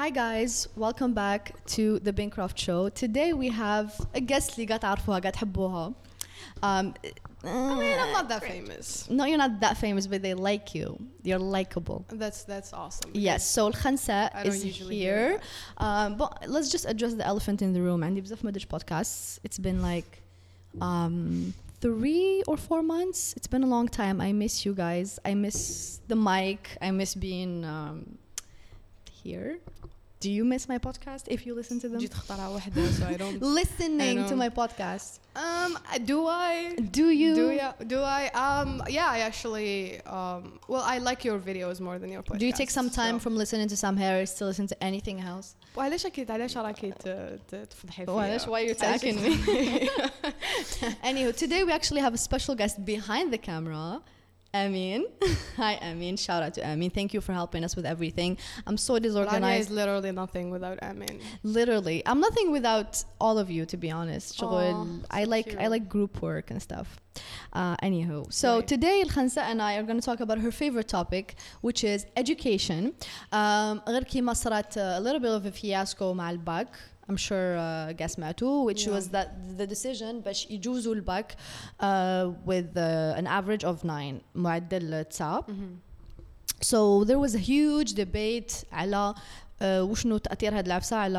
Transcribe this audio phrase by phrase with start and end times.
[0.00, 2.88] Hi guys, welcome back to the Bancroft Show.
[2.90, 5.92] Today we have a guest اللي قاعد تعرفوها قاعد تحبوها.
[6.62, 6.94] Um,
[7.44, 9.08] I mean, I'm not that famous.
[9.10, 10.98] no, you're not that famous, but they like you.
[11.22, 12.04] You're likable.
[12.08, 13.10] That's that's awesome.
[13.14, 15.40] Yes, so الخنسة I don't is usually hear here.
[15.78, 18.02] Um, but let's just address the elephant in the room.
[18.02, 19.38] عندي بزاف ما podcasts.
[19.44, 20.22] It's been like
[20.80, 23.34] um, three or four months.
[23.36, 24.20] It's been a long time.
[24.20, 25.18] I miss you guys.
[25.24, 26.76] I miss the mic.
[26.82, 28.18] I miss being um,
[29.20, 29.58] here.
[30.18, 31.98] Do you miss my podcast if you listen to them?
[32.00, 33.42] جيت اختارها وحدة so I don't.
[33.42, 34.36] Listening I to know.
[34.44, 35.10] my podcast.
[35.36, 35.78] Um,
[36.10, 36.74] do I?
[36.98, 37.34] Do you?
[37.34, 37.72] Do ya?
[37.86, 38.22] Do I?
[38.44, 40.00] Um, yeah, I actually.
[40.18, 42.38] Um, well, I like your videos more than your podcast.
[42.42, 43.24] Do you take some time so.
[43.24, 45.54] from listening to Sam Harris to listen to anything else?
[45.76, 47.08] وعلاش اكيد علاش راكي ت-
[47.48, 49.32] ت- تفضحي فيا؟ Why, why are you attacking me?
[51.04, 54.00] Anywho, today we actually have a special guest behind the camera.
[54.54, 55.04] Amin.
[55.58, 56.16] Hi, Amin.
[56.16, 56.88] Shout out to Amin.
[56.88, 58.38] Thank you for helping us with everything.
[58.66, 59.68] I'm so Rania disorganized.
[59.70, 61.20] is literally nothing without Amin.
[61.42, 64.38] Literally, I'm nothing without all of you, to be honest.
[64.38, 65.70] شغل- Aw, I so like I cute.
[65.70, 66.88] like group work and stuff.
[67.52, 68.68] Uh, anywho, so Right.
[68.68, 72.94] today Khansa and I are going to talk about her favorite topic, which is education.
[73.32, 76.68] Um, غير كيما صارت a little bit of a fiasco مع الباك.
[77.08, 78.90] I'm sure uh, guess سمعتوا which Yeah.
[78.90, 81.84] was that the decision باش يجوزوا الباك uh,
[82.46, 85.42] with uh, an average of 9 معدل 9
[86.62, 91.18] So there was a huge debate على uh, وشنو تأثير هاد العفسة على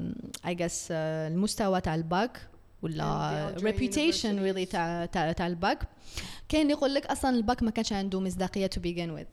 [0.00, 2.40] um, I guess uh, المستوى تاع الباك
[2.82, 4.72] ولا And the Algerian reputation really universities.
[4.72, 5.88] تاع تاع تاع الباك
[6.48, 9.26] كاين اللي يقول لك اصلا الباك ما كانش عنده مصداقية to begin with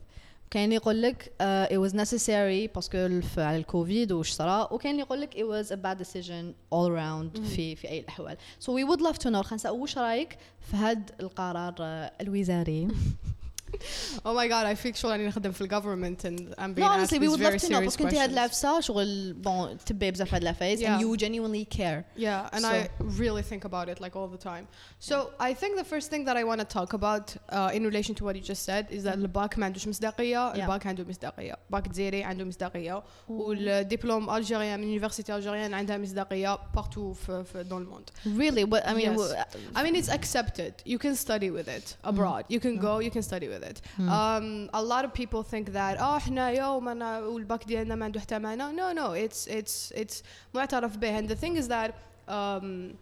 [0.51, 2.97] كاين يقول لك uh, it was necessary باسكو
[3.37, 7.41] على الكوفيد وش صرا وكاين اللي يقول لك it was a bad decision all around
[7.41, 8.37] في في أي الأحوال.
[8.59, 10.37] So we would love to know خنسة وش رأيك
[10.71, 11.75] في هاد القرار
[12.21, 12.87] الوزاري؟
[14.24, 17.12] Oh my god, I feel شغل اني نخدم في الجفرمنت and I'm being No, asked
[17.12, 18.32] honestly, we these would very love to know serious باسكو انت هاد questions.
[18.32, 21.00] العفسة شغل بون تبي بزاف هاد العفايس and Yeah.
[21.00, 22.88] you genuinely care Yeah, and So- I
[23.22, 24.64] really think about it like all the time.
[25.10, 27.26] So I think the first thing that I want to talk about
[27.56, 30.86] uh, in relation to what you just said is that الباك ما عندوش مصداقية، الباك
[30.86, 37.44] عنده مصداقية، باك جزيري عنده مصداقية، والدبلوم الجيريان من يونيفرسيتي الجيريان عندها مصداقية partout في
[37.44, 38.10] في dans le monde.
[38.38, 39.18] really but I mean Yes.
[39.18, 40.72] w- I mean, it's accepted.
[40.92, 42.42] You can study with it abroad.
[42.54, 42.92] You can go.
[43.06, 43.80] You can study with it.
[43.98, 48.20] Um, a lot of people think that oh احنا يوم انا والباك ديالنا ما عنده
[48.20, 48.76] حتى معنى.
[48.76, 49.12] No, no.
[49.12, 50.22] It's it's it's
[50.54, 51.20] معترف به.
[51.20, 51.94] And the thing is that
[52.28, 52.96] um,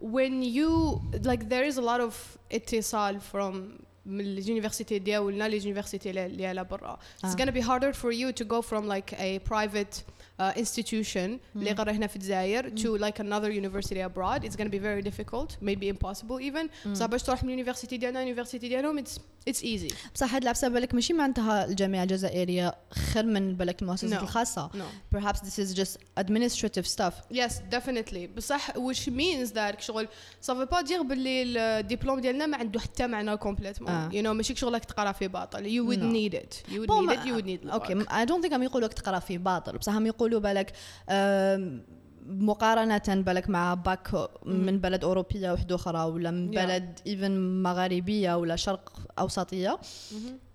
[0.00, 2.14] when you like there is a lot of
[2.52, 6.98] اتصال from من اليونيفرسيتي ديالنا لليونيفرسيتي اللي على برا.
[7.24, 7.36] It's آه.
[7.36, 10.02] gonna be harder for you to go from like a private
[10.40, 14.44] uh, institution اللي غير هنا في الجزائر to like another university abroad.
[14.48, 16.88] It's gonna be very difficult, maybe impossible even.
[16.90, 19.18] بصح باش تروح من اليونيفرسيتي ديالنا اليونيفرسيتي ديالهم it's
[19.50, 19.94] it's easy.
[20.14, 22.74] بصح هاد العفسة بالك ماشي معناتها الجامعة الجزائرية
[23.12, 24.22] خير من بالك المؤسسات No.
[24.22, 25.16] الخاصة No.
[25.16, 28.26] perhaps this is just administrative stuff Yes, definitely.
[28.36, 30.08] بصح which means that شغل
[30.46, 31.42] ça veut pas dire باللي
[31.80, 33.90] الدبلوم ديالنا ما عنده حتى معنى كومبليتمون.
[33.90, 34.08] آه.
[34.10, 35.58] You know ماشي شغلك تقرا في باطل.
[35.64, 36.16] You would No.
[36.16, 36.70] need it.
[36.72, 37.22] You would بون need it.
[37.22, 38.08] You would need اوكي الباك.
[38.08, 40.73] I don't think عم يقولوا لك تقرا في باطل بصح عم يقولوا بالك
[41.09, 41.83] آم،
[42.25, 46.51] مقارنة بالك مع باك من بلد أوروبية وحدة أخرى ولا من.
[46.51, 47.31] بلد even
[47.69, 49.79] مغاربية ولا شرق أوسطية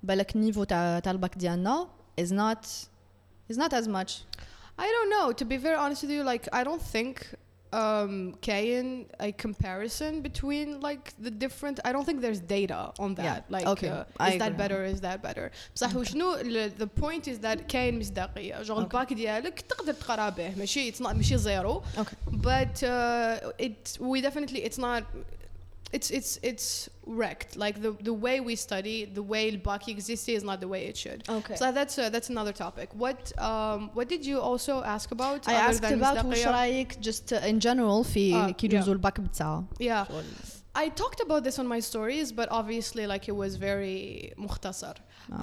[0.02, 1.88] بالك نيفو تاع تاع الباك ديالنا
[2.20, 2.66] is not
[3.52, 4.12] is not as much
[4.78, 5.32] I don't know.
[5.40, 7.14] To be very honest with you, like I don't think
[7.75, 13.23] um كاين a comparison between like the different I don't think there's data on that.
[13.23, 14.57] Yeah, Like okay, uh, I is that agree.
[14.63, 19.13] better is that better بصح وشنو ال- the point is that كاين مصداقية جو الباك
[19.13, 22.15] ديالك تقدر تقرا به ماشي it's not ماشي زيرو Okay.
[22.31, 25.03] but uh, it we definitely it's not
[25.93, 26.67] it's it's it's
[27.05, 30.81] wrecked like the the way we study the way Baki exists is not the way
[30.91, 31.55] it should Okay.
[31.61, 35.55] so that's uh, that's another topic what um what did you also ask about I
[35.55, 36.51] other asked than about وش مصداقية?
[36.51, 38.73] رايك just uh, in general في آه، كي yeah.
[38.73, 40.05] يجوزوا الباك بتاعه yeah
[40.75, 44.93] I talked about this on my stories but obviously like it was very مختصر
[45.31, 45.33] um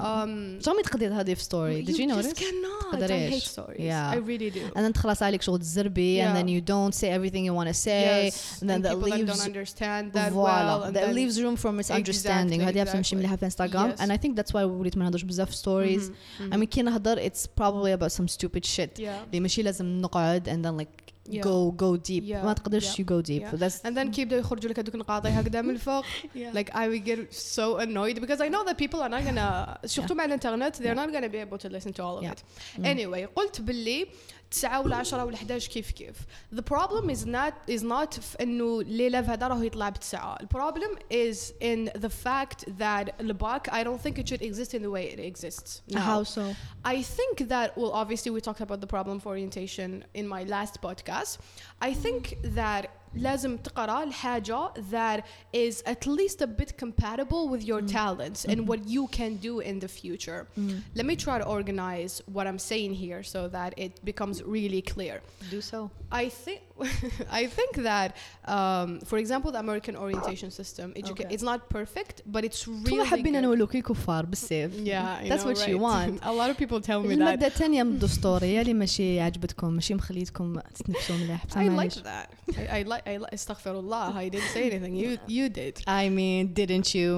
[0.65, 3.45] شو عم تقدر هذه في ستوري did you just notice cannot I تقدريش.
[3.45, 4.11] hate stories Yeah.
[4.15, 6.41] I really do and then تخلص عليك شغل تزربي and Yeah.
[6.43, 9.09] then you don't say everything you want to say yes and then and that people
[9.11, 12.69] that leaves don't understand that فوالا well and that then leaves room for misunderstanding Exactly,
[12.69, 13.19] هذه عرفت ماشي exactly.
[13.19, 13.99] مليحه في انستغرام Yes.
[14.01, 16.83] and I think that's why وليت ما نهضرش بزاف في stories Mhm, I mean كي
[16.83, 21.02] نهضر it's probably about some stupid shit yeah اللي ماشي لازم نقعد and then like
[21.31, 21.43] Yeah.
[21.43, 23.57] go go deep Yeah, ما تقدرش yeah, you go deep yeah.
[23.57, 26.39] that's and then كيبداو يخرجوا لك هذوك النقاط هكذا من الفوق Yeah.
[26.57, 30.13] like I would get so annoyed because I know that people are not gonna surtout
[30.17, 32.33] مع الانترنت they're not gonna be able to listen to all of Yeah.
[32.33, 34.07] it anyway قلت باللي
[34.54, 36.16] تسعة ولا عشرة ولا 11 كيف كيف
[36.56, 40.98] the problem is not is not في انه ليلة هذا راهو يطلع بتسعة the problem
[41.12, 45.06] is in the fact that الباك I don't think it should exist in the way
[45.14, 46.00] it exists now.
[46.00, 46.56] how so
[46.86, 50.82] I think that, well, obviously, we talked about the problem of orientation in my last
[50.82, 51.38] podcast.
[51.82, 52.24] I think
[52.60, 55.21] that لازم تقرا الحاجة that
[55.57, 59.79] is at least a bit compatible with your talents and what you can do in
[59.81, 60.47] the future.
[60.95, 65.17] Let me try to organize what I'm saying here so that it becomes really clear.
[65.55, 65.79] do so
[66.23, 66.61] I think
[67.41, 68.11] I think that,
[68.57, 71.35] um, for example, the American orientation system, educa- Okay.
[71.35, 73.43] it's not perfect, but it's انتم really حابين good.
[73.43, 75.89] نولوكي كفار بالسيف Yeah, I that's know, what you right?
[75.89, 77.13] want A lot of people tell me that.
[77.13, 81.69] المادة الثانية من الدستور هي اللي ماشي عجبتكم ماشي مخليتكم تتنفسوا مليح بصح I like
[81.71, 81.95] معليش.
[81.99, 82.29] that.
[82.51, 83.02] I, I like.
[83.03, 84.05] I li- Astaghfirullah.
[84.23, 84.95] I didn't say anything.
[85.03, 85.75] You you did.
[86.03, 87.11] I mean didn't you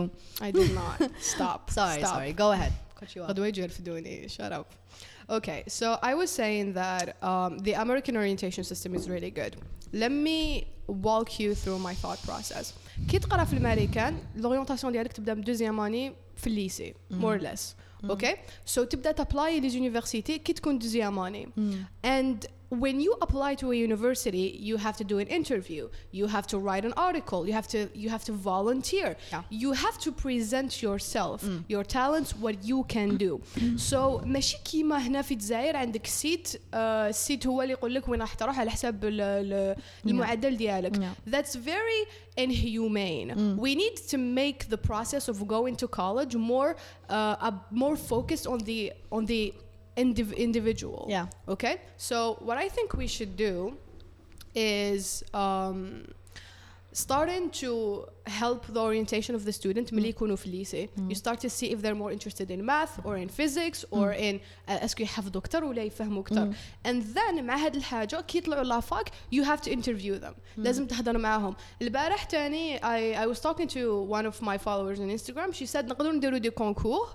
[0.47, 0.97] I did not.
[1.35, 1.61] Stop.
[1.79, 2.15] sorry Stop.
[2.15, 4.29] sorry go ahead cut you off غدوة يجي يرفدوني.
[4.29, 4.67] Shut up.
[5.39, 9.53] Okay, so I was saying that um, the American orientation system is really good.
[9.93, 10.67] Let me
[11.09, 12.73] walk you through my thought process.
[13.09, 17.75] كي تقرا في الامريكان l'orientation ديالك تبدا من دوزيام اني في الليسي more or less.
[18.11, 18.35] Okay?
[18.75, 21.49] So تبدا تابلاي لي زونيفرسيتي كي تكون دوزيام اني.
[22.07, 22.47] And
[22.85, 25.85] when you apply to a university, you have to do an interview.
[26.19, 27.41] You have to write an article.
[27.49, 29.09] You have to you have to volunteer.
[29.33, 29.43] Yeah.
[29.65, 31.39] You have to present yourself,
[31.75, 33.33] your talents, what you can do.
[33.77, 38.21] so ماشي كيما هنا في الجزائر عندك سيت آه السيت هو اللي يقول لك وين
[38.21, 39.77] راح تروح على حساب ال- ال-
[40.07, 40.97] المعدل ديالك.
[40.97, 41.31] Yeah.
[41.35, 42.07] That's very
[42.45, 43.57] inhumane.
[43.67, 46.71] We need to make the process of going to college more
[47.09, 48.81] uh, a- more focused on the
[49.17, 49.43] on the
[49.98, 51.06] indiv- individual.
[51.10, 51.28] Yeah.
[51.48, 51.82] Okay.
[51.98, 53.78] So what I think we should do
[54.54, 56.08] is um,
[56.92, 60.89] starting to help the orientation of the student ملي يكونوا في الليسي.
[61.09, 64.35] You start to see if they're more interested in math or in physics or in
[64.39, 66.53] uh, اسكو يحفظوا اكثر ولا يفهموا اكثر.
[66.89, 70.33] And then مع هاد الحاجة كي يطلعوا لافاك you have to interview them.
[70.57, 71.57] لازم تهضر معاهم.
[71.83, 75.53] البارح تاني I, I was talking to one of my followers on Instagram.
[75.53, 77.09] She said نقدروا نديروا دي كونكور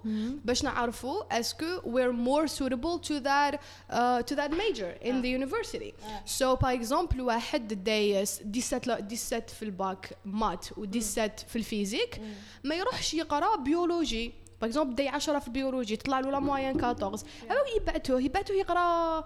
[0.45, 3.53] باش نعرفوا اسكو we're more suitable to that
[3.89, 5.94] uh, to that major in the university.
[6.25, 12.20] So par exemple واحد دايس 17 ل- 17 في الباك مات و 17 في الفيزيك
[12.64, 14.32] ما يروحش يقرأ بيولوجي.
[14.60, 19.24] باغ اكزومبل داي 10 في البيولوجي تطلع له لا موين 14 أو يبعتوه يبعتوه يقرا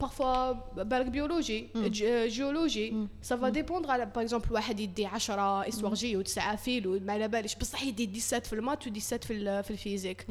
[0.00, 0.52] بارفوا
[0.82, 1.68] بالك بيولوجي
[2.26, 7.28] جيولوجي سافا ديبوندر على باغ اكزومبل واحد يدي 10 استوار جي و9 فيلو ما على
[7.28, 10.26] باليش بصح يدي 17 في المات و 17 في في الفيزيك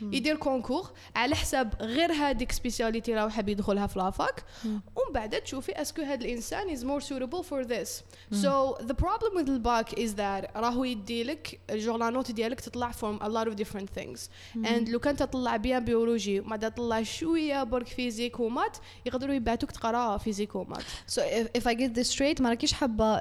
[0.00, 5.72] يدير كونكور على حساب غير هذيك سبيسياليتي راهو حاب يدخلها في لافاك ومن بعد تشوفي
[5.72, 8.02] اسكو هذا الانسان is more suitable for this?
[8.42, 13.26] So the problem with الباك is that راهو يديلك جور لا نوت ديالك تطلع from
[13.26, 14.18] a lot of different things
[14.64, 18.76] and لو كان تطلع بيان بيولوجي وما تطلع شوية برك فيزيك ومات
[19.06, 23.18] يقدروا يبعتوك تقرا فيزيك ومات So if, if I get this straight ما راكيش حابة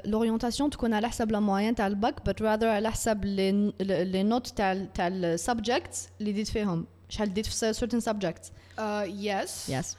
[0.00, 4.46] l'orientation تكون على حسب لا موين تاع الباك but rather على حسب لي لي نوت
[4.46, 8.46] تاع تاع السبجكتس اللي ديت فيهم شحال ديت في certain subjects
[8.78, 9.96] uh, yes yes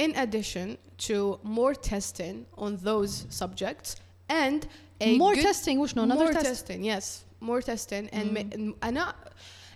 [0.00, 0.76] in addition
[1.08, 3.96] to more testing on those subjects
[4.30, 4.60] and
[5.00, 7.04] a more good testing وشنو another more test testing yes
[7.43, 8.49] more testing and ma-
[8.87, 9.13] and I,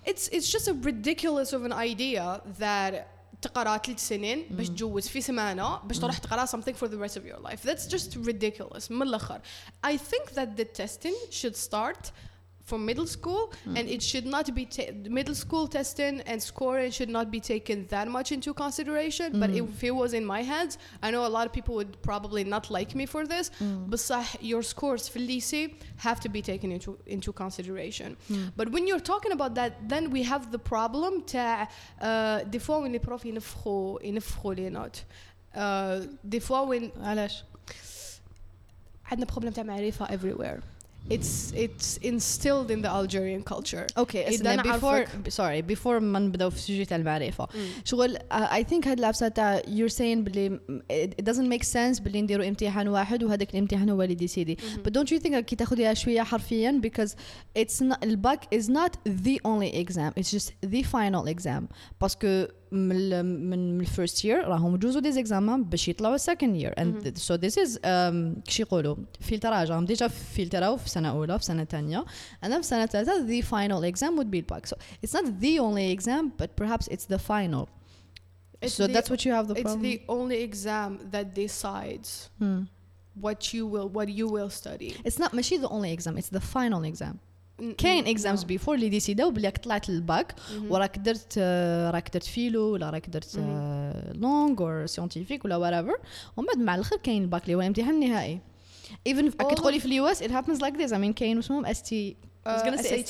[0.05, 2.94] it's it's just a ridiculous of an idea that
[3.41, 7.25] تقرا ثلاث سنين باش تجوز في سمانه باش تروح تقرا something for the rest of
[7.25, 9.41] your life that's just ridiculous من الاخر
[9.85, 12.11] I think that the testing should start
[12.67, 13.44] from middle school
[13.77, 17.77] and it should not be ta- middle school testing and scoring should not be taken
[17.95, 21.45] that much into consideration but if it was in my hands I know a lot
[21.45, 23.51] of people would probably not like me for this
[23.89, 28.15] بصح your scores في الليسي have to be taken into into consideration
[28.57, 31.67] but when you're talking about that then we have the problem تاع
[32.00, 35.00] uh, des fois when les profs ينفخوا ينفخوا les notes
[35.55, 37.43] uh, des fois when علاش
[39.12, 40.60] عندنا problem تاع معرفة everywhere
[41.10, 46.19] it's it's instilled in the Algerian culture اوكي إذا اسمع نعرفك- before sorry before ما
[46.19, 47.48] نبداو في السوجي تاع المعرفه
[47.86, 50.60] شغل uh, I think هاد العفسه تاع you're saying بلي
[50.91, 54.89] it it doesn't make sense بلي نديروا امتحان واحد وهذاك الامتحان هو اللي ديسيدي but
[54.91, 57.10] don't you think كي تاخذيها شويه حرفيا because
[57.60, 61.63] it's not الباك is not the only exam it's just the final exam
[62.01, 66.74] باسكو من ال- من من الفيرست year راهم يجوزوا دي زيكزامان باش يطلعوا السكند year
[66.79, 71.45] and so this is um, كش يقولوا فلتراج راهم ديجا فلتراو في سنه اولى في
[71.45, 72.05] سنه ثانيه
[72.45, 74.74] and then في سنه ثالثه the final exam would be الباك so
[75.05, 77.67] it's not the only exam but perhaps it's the final
[78.65, 82.10] It's so the- that's what you have the it's problem the only exam that decides
[82.41, 82.62] Hmm.
[83.25, 86.43] what you will what you will study it's not ماشي the only exam it's the
[86.55, 87.19] final exam N-
[87.78, 88.38] كاين no.
[88.40, 90.52] before اللي ديسيداو بلي راك طلعت للباك Mhm.
[90.70, 93.36] وراك درت آه، راك درت فيلو ولا راك درت
[94.14, 96.00] لونغ اور سيونتيفيك ولا whatever
[96.36, 98.40] ومن بعد مع الآخر كاين الباك اللي هو الامتحان النهائي
[99.08, 101.82] All كي تقولي في اليو اس it happens like this I mean كاين اسمهم اس
[101.82, 103.02] تي I was Uh, gonna say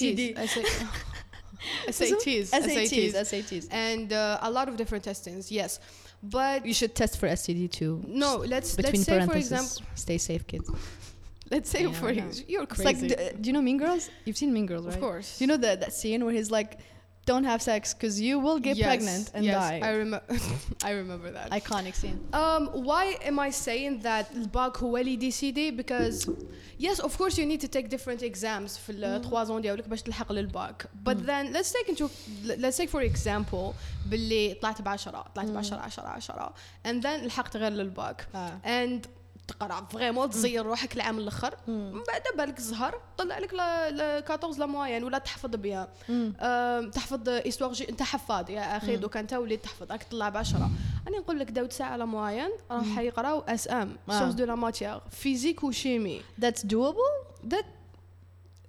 [1.99, 2.49] SATs.
[2.67, 5.73] SATs SATs and uh, a lot of different testings yes
[6.37, 10.19] but you should test for STD too no let's between let's say for example stay
[10.31, 10.67] safe kids
[11.54, 12.28] let's say Yeah, for I know.
[12.28, 14.04] ex- you're It's crazy like, d- do you know Mean Girls?
[14.26, 14.96] You've seen Mean Girls, right?
[14.96, 16.72] of course Do you know that that scene where he's like,
[17.32, 20.22] "Don't have sex because you will get Yes, pregnant and yes, die." I remember
[20.90, 22.18] I remember that Iconic scene.
[22.42, 26.30] Um, why am I saying that الباك هو اللي ديسيدي because
[26.88, 30.02] yes of course you need to take different exams في ال 3 ans ديالك باش
[30.02, 32.06] تلحق للباك but then let's take into
[32.46, 33.74] let's take for example
[34.06, 36.54] باللي طلعت ب 10 طلعت ب 10 10 10
[36.88, 38.60] and then لحقت غير للباك آه.
[38.66, 39.08] and
[39.49, 41.55] تقرا فريمون تزير روحك العام الآخر.
[41.69, 47.29] من بعد بالك الزهر طلع لك ل 14 لا موين ولا تحفظ بها أم، تحفظ
[47.29, 50.71] استواغ جي انت حفاظ يا أخي دوكا أنت وليت تحفظ راك تطلع ب 10
[51.09, 53.97] أنا نقول لك داود ساعة لا موين راح يقراو اس ام.
[54.11, 57.49] سيونس دو لا ماتيير فيزيك وشيمي That's doable.
[57.55, 57.65] that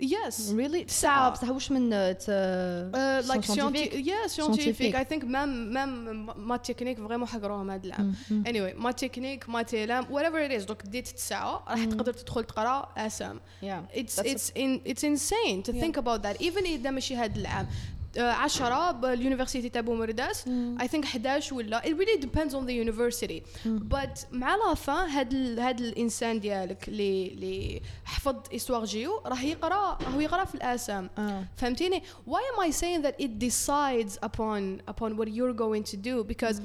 [0.03, 0.87] yes Really?
[0.89, 1.31] ساعة.
[1.31, 3.55] بصح واش من uh, it's, uh, Uh, like scientific?
[3.55, 4.95] scientific yeah scientific Scientific.
[4.95, 9.63] I think مام مام ما تكنيك فريمون حقروهم هذا العام Mm, anyway ما تكنيك ما
[9.63, 13.67] تيلام whatever it is دوك ديت تسعة راح تقدر تدخل تقرا اس ام Yeah.
[13.97, 15.81] it's That's a- it's in it's insane to Yeah.
[15.85, 20.44] think about that even اذا ماشي هذا العام uh, 10 باليونيفرسيتي تاع بومرداس
[20.80, 21.82] I think 11 ولا.
[21.82, 23.42] It really depends on the university.
[23.68, 29.44] but مع لا فان هاد ال- هاد الانسان ديالك اللي اللي حفظ استواغ جيو راح
[29.44, 31.10] يقرا هو يقرأ في الآسام.
[31.18, 31.44] آه.
[31.58, 36.24] فهمتيني؟ Why am I saying that it decides upon upon what you're going to do?
[36.34, 36.60] Because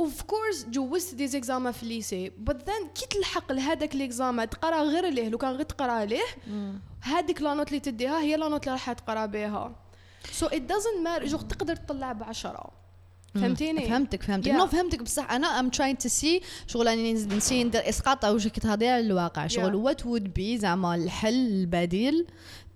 [0.00, 5.08] of course جوزت دي زيكزاما في الليسي but then كي تلحق لهذاك ليكزاما تقرأ غير
[5.08, 6.22] ليه لو كان غير تقرأ ليه
[7.00, 9.76] هذيك لا نوت اللي تديها هي لا نوت اللي راح تقرأ بها.
[10.32, 11.26] So it doesn't matter.
[11.26, 12.86] جو تقدر تطلع بعشرة.
[13.34, 14.52] فهمتيني؟ فهمتك فهمتك.
[14.52, 14.54] Yeah.
[14.54, 15.30] نو فهمتك بصح.
[15.32, 19.46] أنا I'm trying to see شغل اني نسي ندير إسقاط أو شي تهضري على الواقع.
[19.46, 22.26] شغل what would be زعما الحل البديل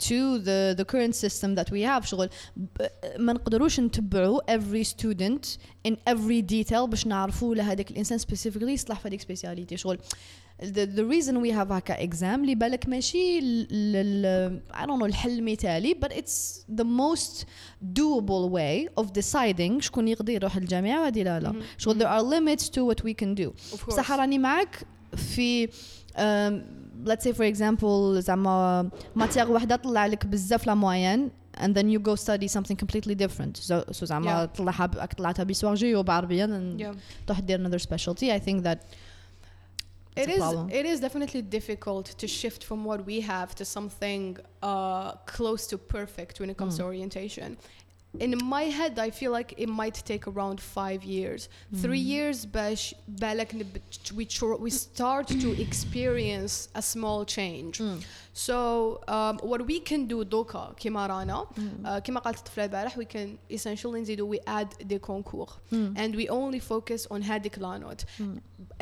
[0.02, 2.04] to the the current system that we have.
[2.06, 2.86] شغل ب-
[3.18, 5.46] ما نقدروش نتبعوا every student
[5.88, 9.74] in every detail باش نعرفوا لهذاك الإنسان specifically يصلح في هذيك speciality.
[9.74, 9.98] شغل
[10.61, 15.03] the, the reason we have هكا exam اللي بالك ماشي ل- لل I don't know
[15.03, 17.45] الحل المثالي but it's the most
[17.99, 22.63] doable way of deciding شكون يقدر يروح الجامعة وهذه لا لا شغل there are limits
[22.69, 23.87] to what we can do Of course.
[23.87, 24.83] بصح راني معك
[25.15, 26.53] في um,
[27.09, 31.99] let's say for example زعما ماتيغ وحده طلع لك بزاف لا موين and then you
[31.99, 34.57] go study something completely different so, so زعما Yeah.
[34.57, 36.97] طلعها ب- طلعتها بيسواغ جيو بعربيا and Yeah.
[37.27, 38.77] تروح دير another specialty I think that
[40.15, 40.37] It a is.
[40.37, 40.69] problem.
[40.79, 45.77] It is definitely difficult to shift from what we have to something uh, close to
[45.77, 46.77] perfect when it comes Mm.
[46.79, 47.57] to orientation.
[48.25, 51.41] In my head, I feel like it might take around five years.
[51.83, 52.13] Three Mm.
[52.15, 57.79] years, bash بالك نب- we tr- we start to experience a small change.
[57.79, 57.99] Mm.
[58.33, 61.85] So um, what we can do دوكا كما رانا Mm.
[61.85, 65.97] uh, كما قالت الطفلة البارح we can essentially نزيدو we add des concours Mm.
[65.97, 68.01] and we only focus on هذيك لا نوت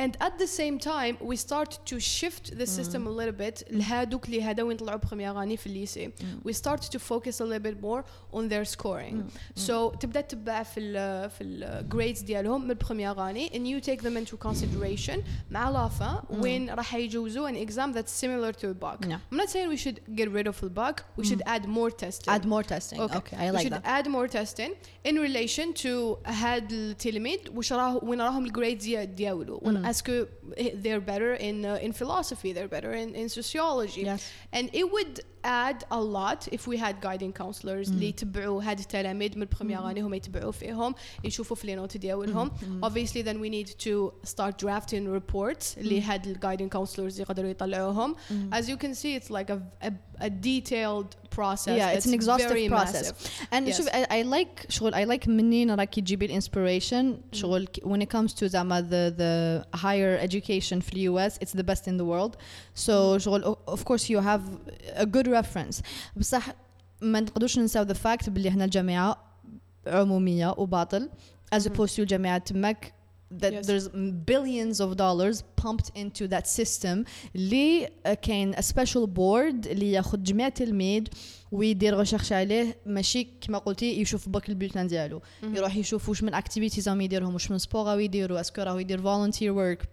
[0.01, 4.25] and at the same time we start to shift the system a little bit لهادوك
[4.25, 6.11] اللي هذا يطلعوا بخمية غاني في الليسي
[6.47, 9.15] we start to focus a little bit more on their scoring
[9.67, 14.01] so تبدا تتبع في ال في ال grades ديالهم من البخمية غاني and you take
[14.01, 15.19] them into consideration
[15.51, 19.19] مع لافا وين راح يجوزوا an exam that's similar to a BAC Yeah.
[19.37, 22.29] I'm not saying we should get rid of the BAC we should add more testing
[22.35, 24.71] add more testing okay, I we like should that add more testing
[25.09, 30.25] in relation to هاد التلميذ وش راه وين راهم الجريدز ديالو وين اسكو
[30.83, 34.21] they're better in uh, in philosophy they're better in, in sociology Yes.
[34.57, 35.13] and it would
[35.47, 40.01] add a lot if we had guiding counselors اللي يتبعوا هاد التلاميذ من البخمية غاني
[40.01, 42.51] هم يتبعوا فيهم يشوفوا في لينوت ديالهم
[42.85, 48.15] obviously then we need to start drafting reports اللي هاد الجايدنج counselors يقدروا يطلعوهم
[48.53, 52.13] as you can see it's like a, a, a detailed process yeah it's that's an
[52.19, 53.47] exhaustive very process massive.
[53.53, 53.77] and Yes.
[53.77, 58.09] شوف I, I like شغل I like منين راكي تجيبي الانسبيريشن شغل ك- when it
[58.17, 62.05] comes to زعما the the higher education في اليو اس it's the best in the
[62.05, 62.35] world
[62.87, 64.41] so شغل o- of course you have
[64.95, 65.81] a good reference
[66.17, 66.47] بصح
[67.01, 69.17] ما نقدرش ننساو the fact باللي هنا الجامعة
[69.87, 71.09] عمومية وباطل
[71.55, 72.93] as opposed to الجامعات تماك
[73.41, 73.65] that Yes.
[73.69, 73.87] there's
[74.31, 77.05] billions of dollars pumped into that system
[77.35, 81.03] اللي uh, كاين a special board اللي ياخذ جميع تلميذ
[81.51, 86.89] ويدير ريشيرش عليه ماشي كما قلتي يشوف باك البولتان ديالو يروح يشوف واش من اكتيفيتيز
[86.89, 89.89] راهم يديرهم واش من سبور راهو يديروا اسكو راهو يدير فولunteer ورك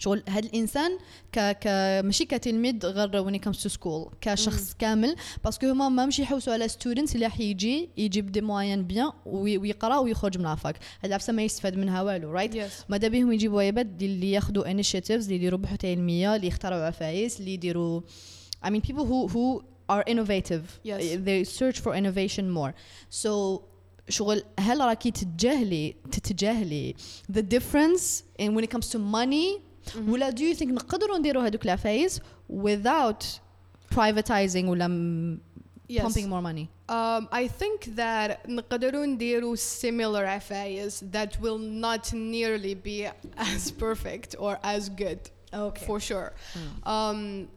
[0.00, 0.22] شغل.
[0.28, 0.98] هذا الإنسان
[1.32, 1.66] ك ك
[2.04, 5.16] ماشي كتلميذ غير it comes to school كشخص كامل.
[5.44, 9.98] باسكو هما ما مش يحوسوا على ستودنت اللي راح يجي يجيب دي موين بيان ويقرأ
[9.98, 12.72] ويخرج من الفاك هذا عفسه ما يستفاد منها والو رايت Yes.
[12.88, 17.54] ماذا بهم يجيبوا عباد اللي ياخذوا انيشيتيفز اللي يديروا بحوث علمية اللي يخترعوا عفايس اللي
[17.54, 18.00] يديروا
[18.64, 20.64] I mean people who who are innovative.
[20.84, 21.00] Yes.
[21.28, 22.72] they search for innovation more.
[23.10, 23.60] So
[24.08, 26.94] شغل هل راكي تتجاهلي تتجاهلي
[27.32, 29.60] the difference in when it comes to money
[30.07, 32.19] ولا do you think نقدروا نديروا هذوك العفايس
[32.53, 33.23] without
[33.95, 35.39] privatizing ولا م-
[35.87, 36.01] Yes.
[36.01, 42.73] pumping more money Um, I think that نقدروا نديروا similar عفايس that will not nearly
[42.75, 45.19] be as perfect or as good.
[45.53, 45.85] Okay.
[45.85, 46.33] For sure.
[46.83, 47.47] Um,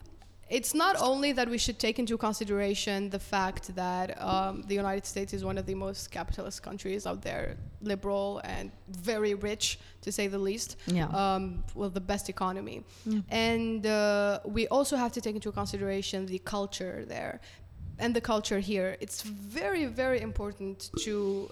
[0.53, 5.05] it's not only that we should take into consideration the fact that um, the United
[5.13, 10.11] States is one of the most capitalist countries out there, liberal and very rich, to
[10.11, 10.77] say the least.
[10.85, 11.07] Yeah.
[11.07, 12.83] Um, well, the best economy.
[13.29, 17.41] And uh, we also have to take into consideration the culture there
[17.97, 18.95] and the culture here.
[19.01, 21.49] It's very, very important to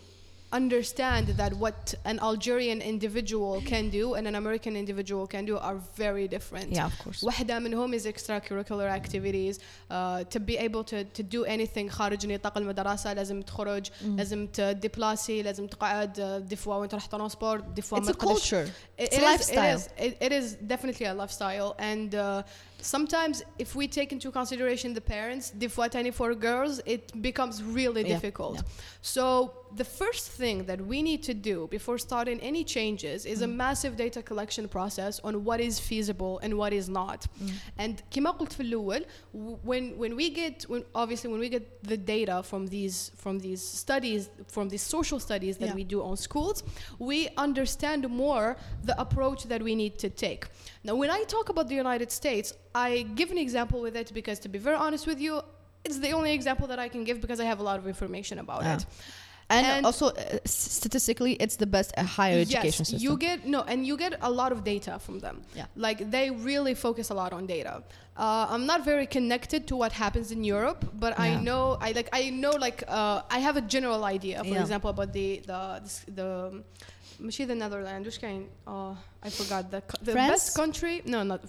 [0.53, 5.77] understand that what an Algerian individual can do and an American individual can do are
[5.97, 6.71] very different.
[6.73, 7.23] Yeah, of course.
[7.25, 9.59] واحدة منهم is extracurricular activities
[9.91, 15.43] uh, to be able to, to do anything خارج نطاق المدرسة لازم تخرج لازم تدبلاسي
[15.43, 18.69] لازم تقعد uh, دي فوا وانت راح ترونسبورت دي فوا It's ما a تقدرش- culture.
[18.99, 19.79] it, It's a it is- lifestyle.
[19.79, 22.43] It is, it, it is definitely a lifestyle, and uh,
[22.81, 28.03] sometimes if we take into consideration the parents, the fuatani for girls, it becomes really
[28.03, 28.57] Yeah, difficult.
[28.57, 28.63] yeah.
[29.03, 33.47] So the first thing that we need to do before starting any changes is a
[33.47, 33.57] Mm.
[33.57, 37.27] massive data collection process on what is feasible and what is not.
[37.43, 37.51] Mm.
[37.79, 39.05] And كما قلت في الأول,
[39.35, 43.39] w- when when we get when obviously when we get the data from these from
[43.41, 45.75] these studies from these social studies that Yeah.
[45.75, 46.63] we do on schools,
[46.99, 50.43] we understand more the approach that we need to take.
[50.84, 54.40] now, when I talk about the United States, I give an example with it because,
[54.40, 55.42] to be very honest with you,
[55.86, 58.40] it's the only example that I can give because I have a lot of information
[58.40, 58.76] about Ah.
[58.76, 58.86] it.
[59.50, 63.00] And, And- also, uh, statistically, it's the best uh, higher education yes, system.
[63.00, 65.42] you get no, and you get a lot of data from them.
[65.54, 65.66] Yeah.
[65.76, 67.84] like they really focus a lot on data.
[68.18, 72.10] Uh, I'm not very connected to what happens in Europe, but I know I like
[72.14, 74.62] I know like uh, I have a general idea, for Yeah.
[74.62, 76.12] example, about the the the.
[76.20, 76.64] the
[77.22, 78.08] ماشي ذا نذرلاند
[78.68, 78.72] Oh,
[79.24, 79.72] I forgot.
[79.72, 81.40] The فورغات ذا ذا بيست كونتري نو نوت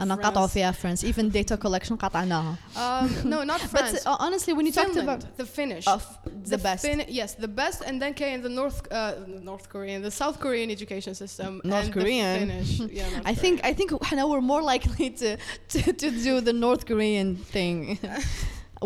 [0.00, 3.92] انا قطعوا فيها فرنس even data collection قطعناها um, no not France.
[3.92, 6.82] but uh, honestly when you talked about the Finnish of the, the best.
[6.86, 9.14] Fin- yes the best and then came the North uh,
[9.50, 12.40] North Korean the South Korean education system North Korean.
[12.98, 13.36] Yeah, North I Korean.
[13.44, 13.88] think I think
[14.20, 15.28] now we're more likely to,
[15.72, 17.78] to to do the North Korean thing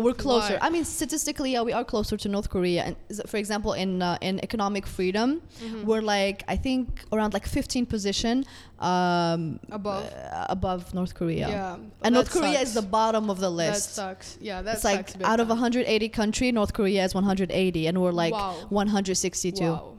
[0.03, 0.53] we're closer.
[0.59, 0.67] Why?
[0.67, 2.81] I mean, statistically, yeah, we are closer to North Korea.
[2.87, 2.95] And
[3.31, 5.85] for example, in uh, in economic freedom, Mm-hmm.
[5.87, 6.83] we're like I think
[7.13, 8.45] around like 15 position
[8.79, 10.05] um, Above.
[10.13, 11.47] uh, above North Korea.
[11.47, 13.95] Yeah, And North that Korea is the bottom of the list.
[13.95, 14.37] That sucks.
[14.41, 15.23] Yeah, that it's like sucks.
[15.23, 18.55] out of 180 country, North Korea is 180, and we're like Wow.
[18.69, 19.63] 162.
[19.63, 19.97] Wow.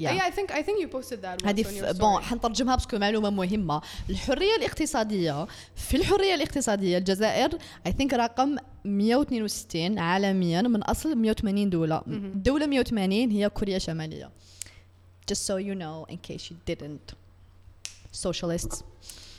[0.00, 0.28] Yeah.
[0.28, 1.46] I think I think you posted that.
[1.46, 2.22] هذه بون.
[2.22, 10.62] حنترجمها باسكو معلومة مهمة الحرية الاقتصادية في الحرية الاقتصادية الجزائر اي ثينك رقم 162 عالميا
[10.62, 14.30] من أصل 180 دولة الدولة 180 هي كوريا الشماليه
[15.32, 17.14] just so you know in case you didn't
[18.12, 18.82] socialists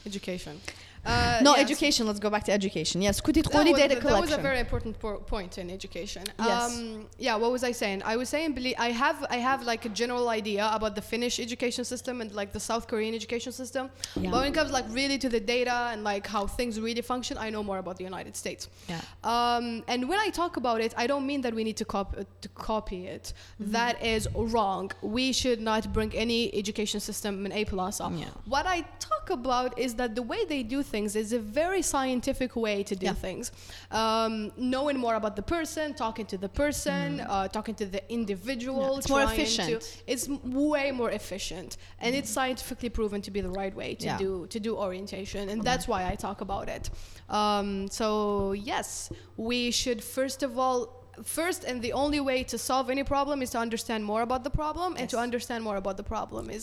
[0.05, 0.55] education.
[1.05, 1.61] Uh, no, yes.
[1.65, 2.07] education.
[2.07, 3.01] Let's go back to education.
[3.01, 4.03] Yes, it tquli data collection.
[4.03, 6.23] That was a very important po point in education.
[6.37, 6.77] Yes.
[6.77, 8.01] Um, yeah, what was I saying?
[8.03, 11.83] I was saying I have I have like a general idea about the Finnish education
[11.85, 13.89] system and like the South Korean education system.
[14.15, 14.31] Yeah.
[14.31, 17.37] But when it comes like really to the data and like how things really function,
[17.37, 18.67] I know more about the United States.
[18.87, 19.01] Yeah.
[19.23, 22.15] Um, and when I talk about it, I don't mean that we need to, cop
[22.17, 23.25] uh, to copy it.
[23.33, 23.71] Mm -hmm.
[23.77, 24.91] that is wrong.
[25.01, 28.11] We should not bring any education system in A plus up.
[28.11, 28.29] Yeah.
[28.55, 28.77] What I
[29.09, 32.95] talk about is that the way they do things is a very scientific way to
[32.95, 33.13] do Yeah.
[33.25, 33.51] things.
[33.91, 38.83] Um, knowing more about the person, talking to the person, uh, talking to the individual.
[38.83, 38.91] Mm.
[38.93, 40.03] Yeah, it's more trying to- efficient.
[40.13, 40.25] it's
[40.63, 44.17] way more efficient, and it's scientifically proven to be the right way to Yeah.
[44.17, 46.89] do to do orientation, and that's why I talk about it.
[47.29, 48.07] Um, so
[48.53, 50.98] yes, we should first of all
[51.40, 54.54] first and the only way to solve any problem is to understand more about the
[54.62, 55.26] problem and to Yes.
[55.28, 56.62] understand more about the problem is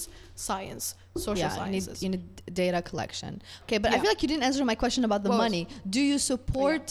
[0.50, 0.86] science
[1.28, 2.26] social yeah, you need, sciences you need
[2.64, 3.32] data collection.
[3.66, 4.02] Okay, but I Yeah.
[4.02, 5.64] feel like you didn't answer my question about the What was- money.
[5.96, 6.88] Do you support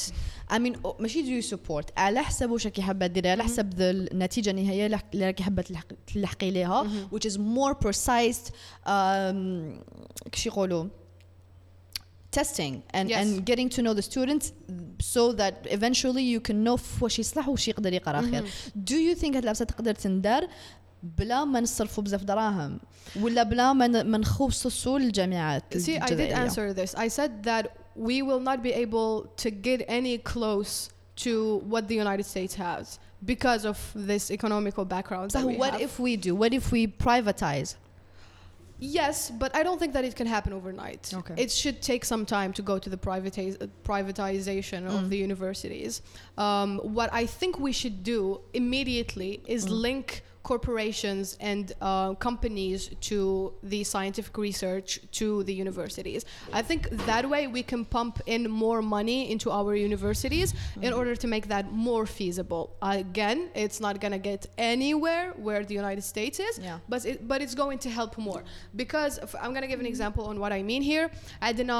[0.54, 3.74] I mean oh, ماشي do you support على حسب واش راكي حابة ديري على حسب
[3.74, 8.50] ذا النتيجة النهائية اللي اللي راكي حابة تلحق- تلحقي ليها which is more precise
[8.86, 9.80] um,
[10.32, 10.84] كش يقولوا
[12.38, 13.18] testing and Yes.
[13.20, 14.46] and getting to know the students
[15.14, 18.44] so that eventually you can know واش يصلح واش يقدر يقرا خير
[18.90, 20.46] do you think هاد العبسة تقدر تندار
[21.02, 22.80] بلا ما نصرفوا بزاف دراهم
[23.20, 26.94] ولا بلا ما ن- ما نخصصوا للجامعات See, I did الجزائرية؟ answer this.
[26.94, 30.90] I said that we will not be able to get any close
[31.24, 31.32] to
[31.72, 32.98] what the United States has
[33.32, 33.78] because of
[34.10, 35.26] this economical background.
[35.32, 35.82] So that we what have.
[35.88, 36.32] if we do?
[36.42, 37.68] What if we privatize?
[38.79, 41.13] Yes, but I don't think that it can happen overnight.
[41.13, 41.33] Okay.
[41.37, 44.95] It should take some time to go to the privatiz- uh, privatization Mm.
[44.97, 46.01] of the universities.
[46.37, 49.69] Um, what I think we should do immediately is Mm.
[49.87, 53.18] link corporations and uh, companies to
[53.62, 54.88] the scientific research
[55.20, 56.24] to the universities.
[56.52, 60.48] I think that way we can pump in more money into our universities
[60.86, 60.98] in Mm.
[61.00, 62.64] order to make that more feasible.
[63.00, 64.40] Again, it's not going to get
[64.74, 66.78] anywhere where the United States is, Yeah.
[66.92, 68.42] but it, but it's going to help more
[68.82, 71.06] because if- I'm going to give an example on what I mean here.
[71.42, 71.78] عندنا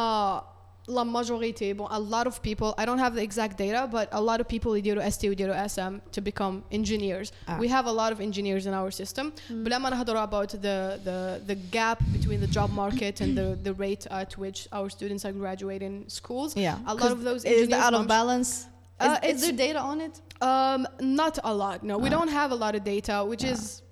[0.89, 4.21] la majorité, bon, a lot of people, I don't have the exact data, but a
[4.21, 7.31] lot of people يديروا ST ويديروا SM to become engineers.
[7.47, 7.59] Ah.
[7.61, 9.33] We have a lot of engineers in our system.
[9.51, 13.75] But لما نهضروا about the, the, the gap between the job market and the, the
[13.75, 16.57] rate at which our students are graduating schools.
[16.57, 18.67] Yeah, A lot 'Cause of those is the engineers out of don't- balance.
[18.99, 20.21] Uh, is, is it's- there data on it?
[20.43, 21.83] Um, not a lot.
[21.85, 22.17] No, we Ah.
[22.17, 23.53] don't have a lot of data, which Ah.
[23.55, 23.83] is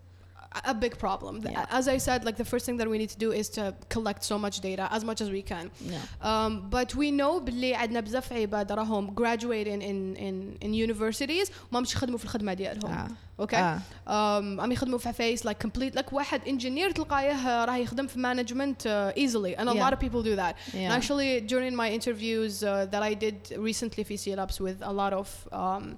[0.59, 1.35] a- a big problem.
[1.43, 1.79] Th- Yeah.
[1.79, 3.63] As I said, like the first thing that we need to do is to
[3.95, 5.67] collect so much data as much as we can.
[5.95, 6.29] Yeah.
[6.31, 11.81] Um, but we know باللي عندنا بزاف عباد راهم graduating in in in universities وما
[11.81, 13.09] مش يخدموا في الخدمة ديالهم.
[13.09, 13.11] Ah.
[13.43, 13.57] Okay.
[13.57, 13.79] Ah.
[14.07, 18.83] um, عم يخدموا في عفايس like complete like واحد engineer تلقايه راه يخدم في management
[18.87, 19.85] uh, easily and a Yeah.
[19.91, 20.55] lot of people do that.
[20.75, 20.89] Yeah.
[20.89, 25.13] And actually during my interviews uh, that I did recently في CLabs with a lot
[25.13, 25.97] of um,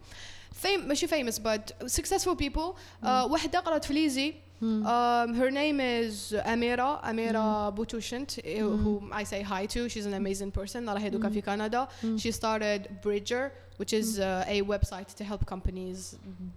[0.64, 4.85] fame ماشي famous but successful people uh, واحدة قرأت في ليزي Hmm.
[4.85, 7.75] Um, her name is Amira, Amira mm.
[7.75, 8.83] Butushint, mm.
[8.83, 9.89] whom I say hi to.
[9.89, 10.85] She's an amazing person.
[11.41, 11.45] Hmm.
[11.45, 11.87] Canada.
[12.01, 12.19] Mm.
[12.19, 15.98] She started Bridger, which is uh, a website to help companies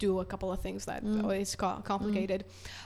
[0.04, 2.40] do a couple of things that oh, it's co- complicated.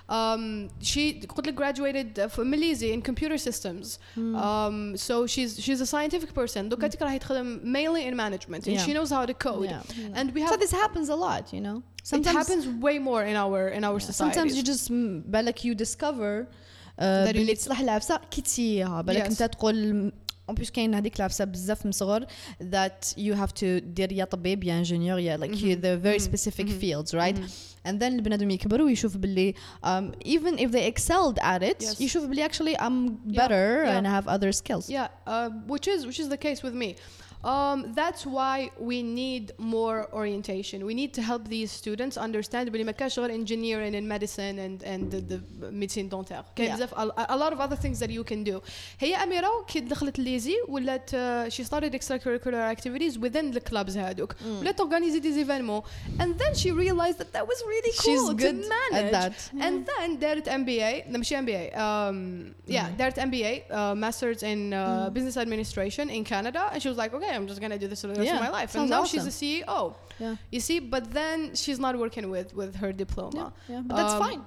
[0.08, 3.98] Um, she قلت لك graduated uh, from Malaysia in computer systems.
[4.16, 6.68] Um, so she's she's a scientific person.
[6.68, 8.84] دوكا تك راح تخدم mainly in management and Yeah.
[8.86, 9.70] she knows how to code.
[9.70, 10.18] Yeah.
[10.18, 11.82] And we So have this happens a lot, you know.
[12.12, 14.06] it happens way more in our in our Yeah.
[14.10, 14.34] society.
[14.34, 18.42] Sometimes you just mm, بالك you discover uh, That you باللي need- تصلح العبسة كي
[18.42, 19.26] تسيها بالك Yes.
[19.30, 20.12] انت تقول
[20.50, 22.26] en plus كاين هذيك العبسة بزاف من صغر
[22.60, 26.68] that you have to دير يا طبيب يا انجينيور يا like you, the very specific
[26.68, 27.36] fields right
[27.84, 32.00] and then البنادم يكبر ويشوف باللي um, even if they excelled at it Yes.
[32.00, 33.96] يشوف باللي actually I'm Yeah, better yeah.
[33.98, 36.96] and I have other skills Yeah, uh, which is which is the case with me.
[37.44, 40.84] Um, that's why we need more orientation.
[40.90, 44.82] We need to help these students understand بلي ما كانش غير engineering and medicine and
[44.84, 45.40] and the, the
[45.72, 46.44] médecine dentaire.
[46.56, 46.74] كاين Yeah.
[46.74, 48.60] بزاف a, a lot of other things that you can do.
[49.00, 54.34] هي أميرة كي دخلت الليزي ولات uh, she started extracurricular activities within the clubs هادوك.
[54.60, 55.84] ولات organize des événements
[56.20, 59.04] and then she realized that that was really cool She's to good manage.
[59.04, 64.42] at that And then دارت MBA لا ماشي MBA um, yeah دارت MBA uh, Masters
[64.42, 67.88] in uh, Business Administration in Canada and she was like okay I'm just gonna do
[67.88, 69.20] this for the rest Yeah, of my life and sounds now awesome.
[69.20, 73.52] she's a CEO yeah you see but then she's not working with with her diploma
[73.68, 73.82] yeah, yeah.
[73.86, 74.42] but that's Um, fine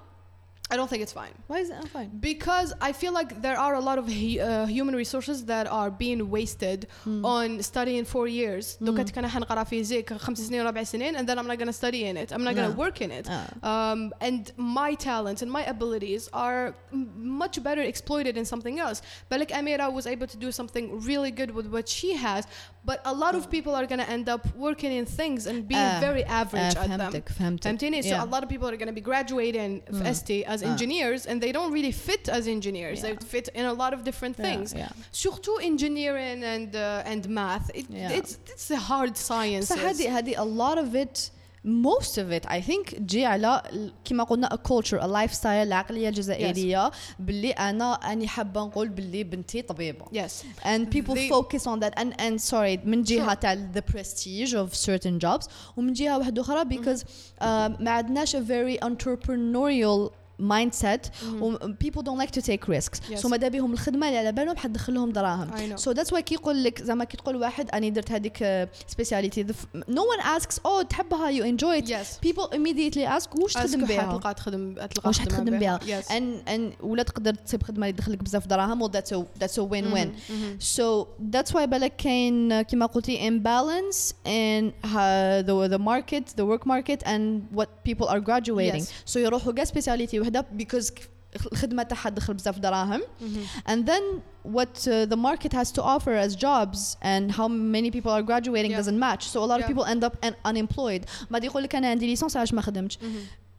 [0.74, 3.74] I don't think it's fine why is that fine because I feel like there are
[3.82, 6.80] a lot of hu- uh, human resources that are being wasted
[7.38, 11.48] on studying four years دوكا كان حنقرا فيزيك خمس سنين ربع سنين and then I'm
[11.48, 12.84] not gonna study in it I'm not gonna Yeah.
[12.86, 13.92] work in it Ah.
[13.92, 14.44] um, and
[14.80, 16.64] my talents and my abilities are
[16.94, 17.10] m-
[17.44, 21.32] much better exploited in something else but like Amira was able to do something really
[21.40, 22.44] good with what she has
[22.86, 26.02] but a lot of people are gonna end up working in things and being Ah.
[26.08, 28.24] very average آه، at them فهمتك فهمتك فهمتيني so Yeah.
[28.24, 30.72] a lot of people are going to be graduating f ST as Ah.
[30.72, 33.34] engineers and they don't really fit as engineers they Yeah.
[33.36, 34.90] fit in a lot of different Yeah, things yeah.
[35.26, 38.18] surtout engineering and uh, and math it, Yeah.
[38.18, 41.16] it's it's a hard science بس هذه هذه a lot of it
[41.66, 46.10] most of it I think جي على ال- كما قلنا a culture a lifestyle العقلية
[46.10, 50.32] الجزائرية باللي أنا أني حابة نقول باللي بنتي طبيبة yes
[50.64, 53.34] and people They- focus on that and and sorry من جهة Sure.
[53.40, 58.40] تاع the prestige of certain jobs ومن جهة واحدة أخرى because um, ما عندناش a
[58.40, 61.04] very entrepreneurial mindset
[61.42, 63.22] و people don't like to take risks Yes.
[63.22, 65.82] so ماذا بهم الخدمه اللي على بالهم حتدخل لهم دراهم I know.
[65.84, 70.02] so that's why كي يقول لك زعما كي تقول واحد اني درت هذيك سبيسياليتي no
[70.18, 72.28] one asks oh تحبها you enjoy it Yes.
[72.28, 76.06] people immediately ask واش تخدم أسكو بها حتلقى تخدم تلقى واش حتخدم بها Yes.
[76.06, 79.64] and and ولا تقدر تصيب خدمه اللي تدخلك بزاف دراهم well that's a that's a
[79.74, 80.64] win win Mhm, mhm.
[80.78, 86.66] so that's why بالك كاين كما قلتي imbalance in uh, the the market the work
[86.66, 89.12] market and what people are graduating Yes.
[89.14, 90.92] so يروحوا كاع سبيسياليتي وحده because
[91.52, 93.02] الخدمه تاعها تدخل بزاف دراهم
[93.70, 94.04] and then
[94.48, 98.72] what uh, the market has to offer as jobs and how many people are graduating
[98.72, 98.82] Yeah.
[98.82, 99.68] doesn't match so a lot of Yeah.
[99.72, 102.98] people end up un- unemployed ما يقول لك انا عندي ليسونس علاش ما خدمتش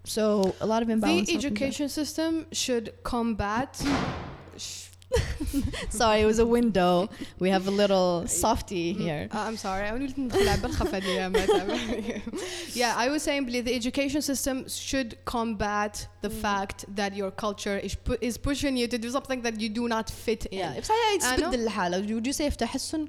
[0.08, 1.38] so a lot of imbalance The happens there.
[1.38, 2.32] education system
[2.62, 3.72] should combat.
[5.90, 7.08] sorry it was a window
[7.38, 9.84] we have a little softy here Uh, I'm sorry.
[9.88, 12.22] I wanted to ندخل على بالخفة دي يا متى.
[12.74, 17.76] Yeah, I was saying بلي the education system should combat the fact that your culture
[17.78, 20.58] is, pu- is pushing you to do something that you do not fit in.
[20.58, 21.50] yeah بصح هي I know.
[21.50, 23.08] تبدل الحالة would you say في تحسن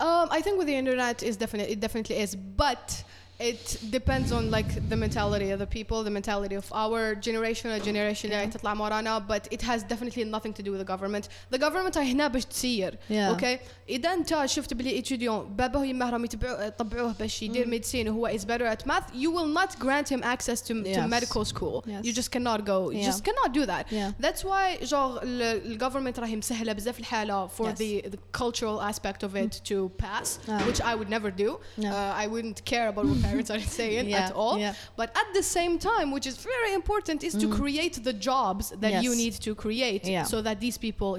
[0.00, 3.04] Um, I think with the internet is definitely it definitely is, but
[3.40, 7.80] it depends on like the mentality of the people, the mentality of our generation, a
[7.80, 8.56] generation اللي Yeah.
[8.56, 11.28] تطلع مورانا, but it has definitely nothing to do with the government.
[11.50, 12.96] The government هنا باش تسير.
[13.10, 13.32] Yeah.
[13.36, 13.58] Okay.
[13.88, 18.40] إذا أنت شفت بلي étudiant باباه ويماه راهم يتبعوا يطبعوه باش يدير ميديسين وهو is
[18.44, 21.10] better at math, you will not grant him access to, to Yes.
[21.10, 21.84] medical school.
[21.86, 22.04] Yes.
[22.06, 22.90] You just cannot go.
[22.90, 23.06] You Yeah.
[23.10, 23.84] just cannot do that.
[23.90, 24.12] Yeah.
[24.24, 27.78] That's why genre ال- الجوفرمنت راهي مسهله بزاف الحاله for Yes.
[27.78, 30.62] the, the cultural aspect of it to pass, Ah.
[30.68, 31.58] which I would never do.
[31.76, 31.88] No.
[31.90, 34.57] Uh, I wouldn't care about what parents are saying yeah, at all.
[34.57, 34.73] Yeah.
[34.95, 37.41] But at the same time, which is very important, is mm.
[37.41, 37.61] to mm-hmm.
[37.61, 39.03] create the jobs that yes.
[39.03, 40.23] you need to create yeah.
[40.23, 41.17] so that these people,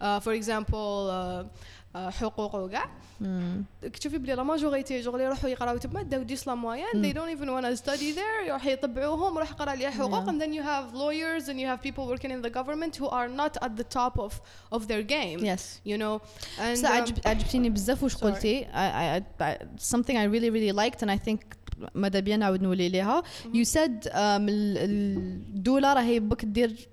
[0.00, 1.44] uh, for example, uh,
[1.96, 2.86] حقوق وكاع
[3.92, 7.48] تشوفي بلي لا ماجوريتي شغل يروحوا يقراو تما داو دي سلام موين they don't even
[7.48, 11.48] want to study there يروح يطبعوهم يروح يقرا لي حقوق and then you have lawyers
[11.48, 14.32] and you have people working in the government who are not at the top of
[14.76, 16.20] of their game yes you know
[16.58, 18.16] and um, عجبتيني بزاف واش.
[18.16, 18.66] قلتي
[19.78, 21.40] something I really really liked and I think
[21.94, 26.88] ماذا بيا نعاود نولي ليها you said um, ال- الدولة راهي بك دير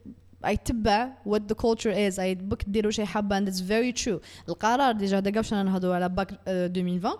[0.46, 4.02] اي تبع what the culture is اي بك دير واش هي حابه and it's very
[4.04, 7.14] true القرار ديجا هذا قبل نهضروا على باك 2020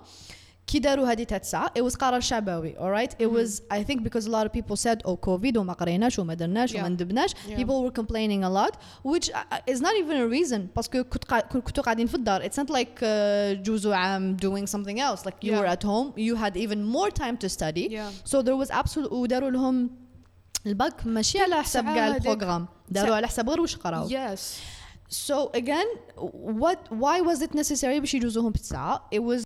[0.67, 4.27] كي داروا هذه تاع الساعه it was قرار شعبوي alright it was I think because
[4.27, 6.87] a lot of people said oh COVID وما قريناش وما درناش وما Yeah.
[6.89, 7.57] ندبناش Yeah.
[7.57, 8.75] people were complaining a lot
[9.13, 12.55] which uh, is not even a reason باسكو كنت قا- كنتوا قاعدين في الدار it's
[12.63, 15.61] not like uh, جوزو عام doing something else like you Yeah.
[15.61, 18.31] were at home you had even more time to study Yeah.
[18.33, 19.91] so there was absolute وداروا لهم
[20.68, 24.08] الباك ماشي على حساب كاع البروغرام داروا على حساب غير واش قراو.
[24.10, 24.60] يس
[25.10, 25.86] سو اجين
[26.34, 29.44] وات واي واز ات نيسيسري باش يجوزوهم بالساعة it was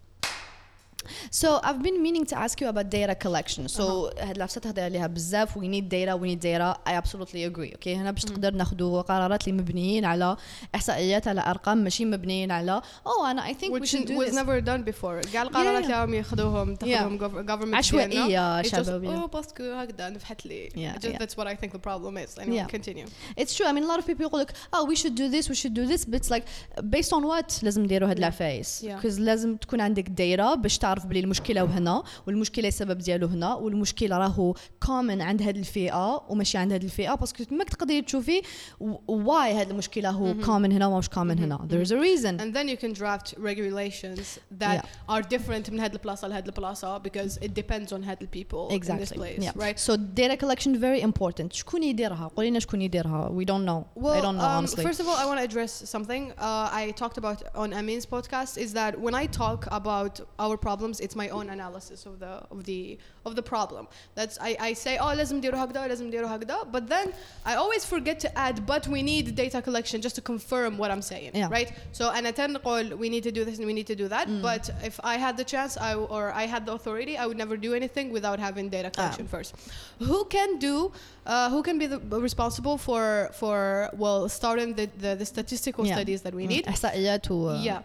[1.32, 3.68] So I've been meaning to ask you about data collection.
[3.68, 3.82] So
[4.20, 7.74] هاد العفسة تهضر عليها بزاف we need data we need data I absolutely agree.
[7.76, 10.38] Okay هنا باش تقدر ناخذوا قرارات اللي مبنيين على
[10.76, 14.30] إحصائيات على أرقام ماشي مبنيين على oh أنا I think we which should do was
[14.30, 14.36] this.
[14.36, 19.26] never done before كاع القرارات اللي راهم ياخذوهم تاخذهم gov- government just, شعبوية.
[19.26, 21.18] oh باسكو هكذا نفحت لي Yeah, Just- yeah.
[21.18, 22.68] that's what I think the problem is anyway Yeah.
[22.78, 23.06] continue
[23.42, 23.66] It's true.
[23.68, 25.74] I mean, a lot of people يقول لك oh we should do this we should
[25.74, 26.44] do this but it's like
[26.84, 28.88] based on what لازم نديروا هاد العفايس Yeah.
[29.04, 34.18] because لازم تكون عندك دايرة باش تعرف بلي المشكلة وهنا والمشكلة السبب ديالو هنا والمشكلة
[34.18, 34.54] راهو
[34.86, 38.42] common عند هاد الفئة وماشي عند هاد الفئة باسكو تماك تقدري تشوفي
[39.12, 42.78] why هاد المشكلة هو common هنا ومش common هنا there's a reason and then you
[42.86, 45.14] can draft regulations that Yeah.
[45.16, 48.88] are different من هاد البلاصة لهاد البلاصة because it depends on هاد people in this
[48.88, 53.30] exactly place yeah right so data collection very important شكون يديرها قولي لنا شكون يديرها
[53.40, 55.46] we don't know I Well, don't know um, honestly first of all, I want to
[55.50, 58.54] address something uh, I talked about on Amin's podcast.
[58.66, 60.14] Is that when I talk about
[60.46, 60.56] our
[60.87, 62.81] problems, it's my own analysis of the of the
[63.29, 63.85] of the problem.
[64.19, 67.13] That's I, I say, oh, لازم نديروا هكذا, لازم نديروا هكذا, but then
[67.45, 71.03] I always forget to add, but we need data collection just to confirm what I'm
[71.13, 71.49] saying, Yeah.
[71.57, 71.71] right?
[71.93, 74.65] So أنا تنقول we need to do this and we need to do that, but
[74.91, 77.75] if I had the chance, I or I had the authority, I would never do
[77.81, 79.51] anything without having data collection first.
[80.11, 80.77] Who can do?
[81.27, 83.05] Uh, who can be the, responsible for
[83.41, 83.55] for
[84.05, 85.95] well starting the the, the statistical Yeah.
[85.97, 86.65] studies that we need?
[86.67, 87.81] إحصائيات و Yeah.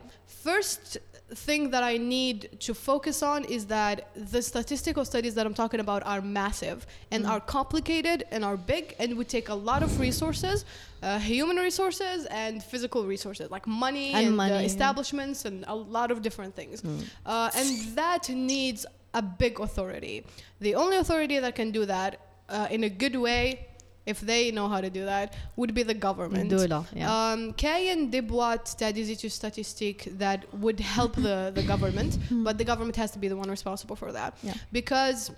[0.47, 0.97] First
[1.34, 5.80] thing that I need to focus on is that the statistical studies that I'm talking
[5.80, 9.98] about are massive and are complicated and are big and would take a lot of
[10.00, 10.64] resources,
[11.02, 15.74] uh, human resources and physical resources like money And and, money, uh, establishments and a
[15.74, 16.82] lot of different things.
[17.26, 20.24] Uh, and that needs a big authority.
[20.60, 23.68] The only authority that can do that uh, in a good way
[24.13, 27.09] if they know how to do that would be the government الدولة yeah.
[27.09, 32.63] um, كاين دي بواط تاع ديزيتو statistic that would help the, the government but the
[32.65, 34.53] government has to be the one responsible for that Yeah.
[34.71, 35.31] because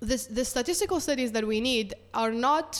[0.00, 1.88] this the statistical studies that we need
[2.22, 2.70] are not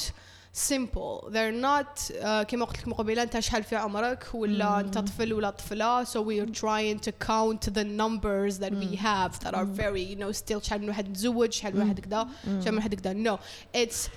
[0.53, 5.33] simple they're not uh, كما قلت لك مقابلا انت شحال في عمرك ولا انت طفل
[5.33, 9.65] ولا طفله so we are trying to count the numbers that we have that are
[9.65, 12.29] very you know still شحال من واحد متزوج شحال من واحد كذا
[12.61, 13.39] شحال من واحد كذا no
[13.75, 14.09] it's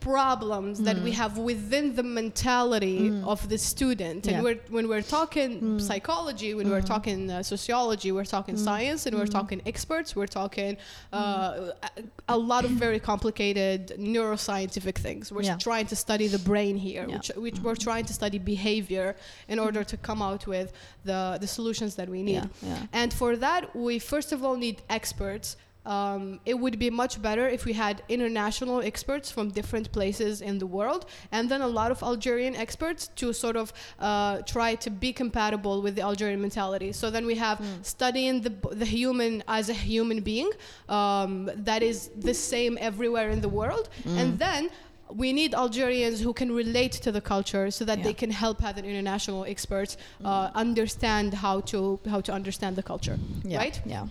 [0.00, 1.14] problems that we mm.
[1.22, 3.26] have within the mentality mm.
[3.26, 4.26] of the student.
[4.26, 4.42] And Yeah.
[4.42, 5.80] we're, when we're talking mm.
[5.80, 6.94] psychology when we're mm-hmm.
[6.94, 10.76] talking uh, sociology we're talking science and we're talking experts we're talking
[11.12, 15.30] uh, a, a lot of very complicated neuroscientific things.
[15.32, 15.68] We're Yeah.
[15.68, 17.16] trying to study the brain here Yeah.
[17.16, 19.16] which, which we're trying to study behavior
[19.48, 20.72] in order to come out with
[21.04, 22.48] the, the solutions that we need.
[22.92, 25.56] And for that, we first of all need experts.
[25.86, 30.58] Um, it would be much better if we had international experts from different places in
[30.58, 34.90] the world, and then a lot of Algerian experts to sort of uh, try to
[34.90, 36.92] be compatible with the Algerian mentality.
[36.92, 40.50] So then we have studying the the human as a human being
[40.88, 44.68] um, that is the same everywhere in the world, and then
[45.12, 48.04] we need Algerians who can relate to the culture so that Yeah.
[48.04, 53.18] they can help other international experts uh, understand how to how to understand the culture,
[53.44, 53.80] Yeah, right?
[53.86, 54.06] Yeah.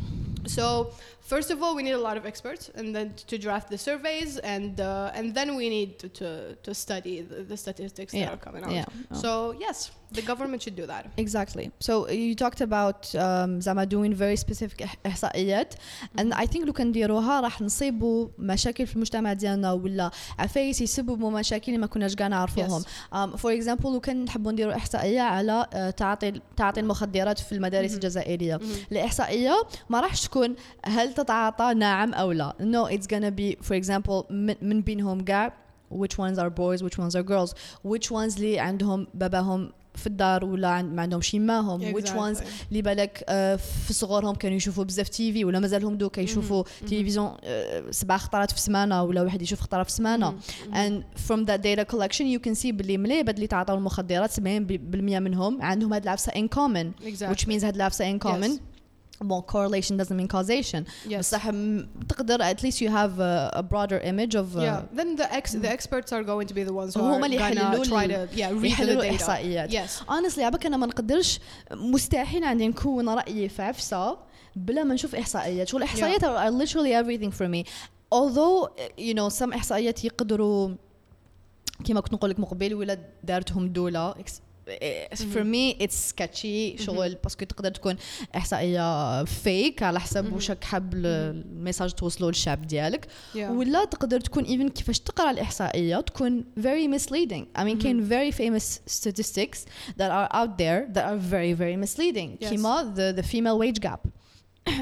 [0.46, 0.92] So
[1.34, 4.32] first of all, we need a lot of experts, and then to draft the surveys,
[4.56, 6.28] and uh, and then we need to to,
[6.66, 8.72] to study the, the statistics that Yeah, are coming out.
[8.80, 9.22] yeah, oh.
[9.24, 9.32] So
[9.66, 9.78] yes,
[10.18, 11.04] the government should do that.
[11.26, 11.66] Exactly.
[11.88, 15.74] So you talked about um, زعما doing very specific إح- إحصائيات
[16.20, 21.78] and I think لو كنديروها راح نصيبوا مشاكل في المجتمع ديالنا ولا عفايس يسببوا مشاكل
[21.78, 22.84] ما كناش كاع نعرفوهم.
[23.14, 27.94] Um, for example لو كان نحبوا نديروا إحصائية على uh, تعاطي تعاطي المخدرات في المدارس
[27.94, 28.60] الجزائرية.
[28.92, 32.54] الإحصائية ما راحش تكون هل تتعاطى نعم أو لا.
[32.60, 35.54] No it's gonna be for example من, من بينهم كاع
[35.92, 37.54] which ones are boys which ones are girls.
[37.84, 42.44] Which ones اللي عندهم باباهم في الدار ولا عند ما عندهمش يماهم which ones.
[42.70, 47.36] اللي بالك آه، في صغورهم كانوا يشوفوا بزاف تي في ولا مازالهم دوكا يشوفوا تلفزيون
[47.44, 50.34] آه، سبع خطرات في السمانه ولا واحد يشوف خطرة في السمانه
[50.74, 55.62] and from that data collection you can see باللي ملي اللي تعاطوا المخدرات 70% منهم
[55.62, 57.06] عندهم هاد العفسة in common.
[57.06, 57.34] Exactly.
[57.34, 58.52] which means هاد العفسة in common.
[58.52, 58.69] Yes.
[59.22, 60.86] Well, correlation doesn't mean causation.
[61.06, 61.20] Yes.
[61.20, 61.50] بصح
[62.10, 64.82] تقدر at least you have a, a broader image of uh, yeah.
[64.94, 67.86] Then the ex the experts are going to be the ones who are gonna يحللوا
[67.86, 69.68] try to yeah read the data.
[69.70, 70.04] Yes.
[70.08, 71.40] honestly عبك أنا ما نقدرش
[71.72, 74.18] مستحيل عندي نكون رايي في عفسه
[74.56, 77.66] بلا ما نشوف احصائيات شغل الاحصائيات are, are literally everything for me
[78.12, 80.76] although you know some احصائيات يقدروا
[81.86, 84.16] كما كنت نقول لك مقبل ولا دارتهم دوله
[85.34, 87.96] for me it's sketchy شغل باسكو تقدر تكون
[88.36, 93.08] احصائيه فيك على حسب واش راك حاب ال- الميساج توصلوا للشعب ديالك.
[93.36, 98.80] ولا تقدر تكون even كيفاش تقرا الاحصائيه تكون very misleading I mean كاين very famous
[98.94, 99.58] statistics
[100.00, 102.50] that are out there that are very very misleading Yes.
[102.50, 104.08] كيما the, the female wage gap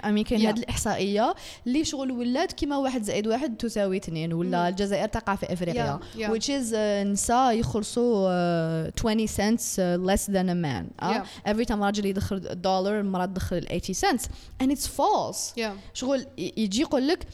[0.04, 0.46] I mean كاين.
[0.46, 1.36] هاد الاحصائيه
[1.68, 6.20] اللي شغل ولات كيما واحد زائد واحد تساوي اثنين ولا الجزائر تقع في افريقيا Yeah,
[6.20, 6.30] yeah.
[6.32, 11.10] which is uh, نساء يخلصوا uh, 20 cents uh, less than a man uh?
[11.14, 11.52] Yeah.
[11.54, 14.24] every time راجل يدخل دولار المرأة تدخل 80 cents
[14.64, 15.64] and it's false Yeah.
[15.94, 17.28] شغل يجي يقول لك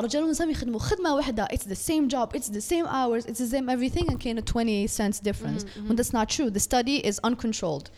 [0.00, 3.54] رجال ونساء يخدموا خدمه واحدة it's the same job it's the same hours it's the
[3.56, 7.88] same everything and كاين 20 cents difference when that's not true the study is uncontrolled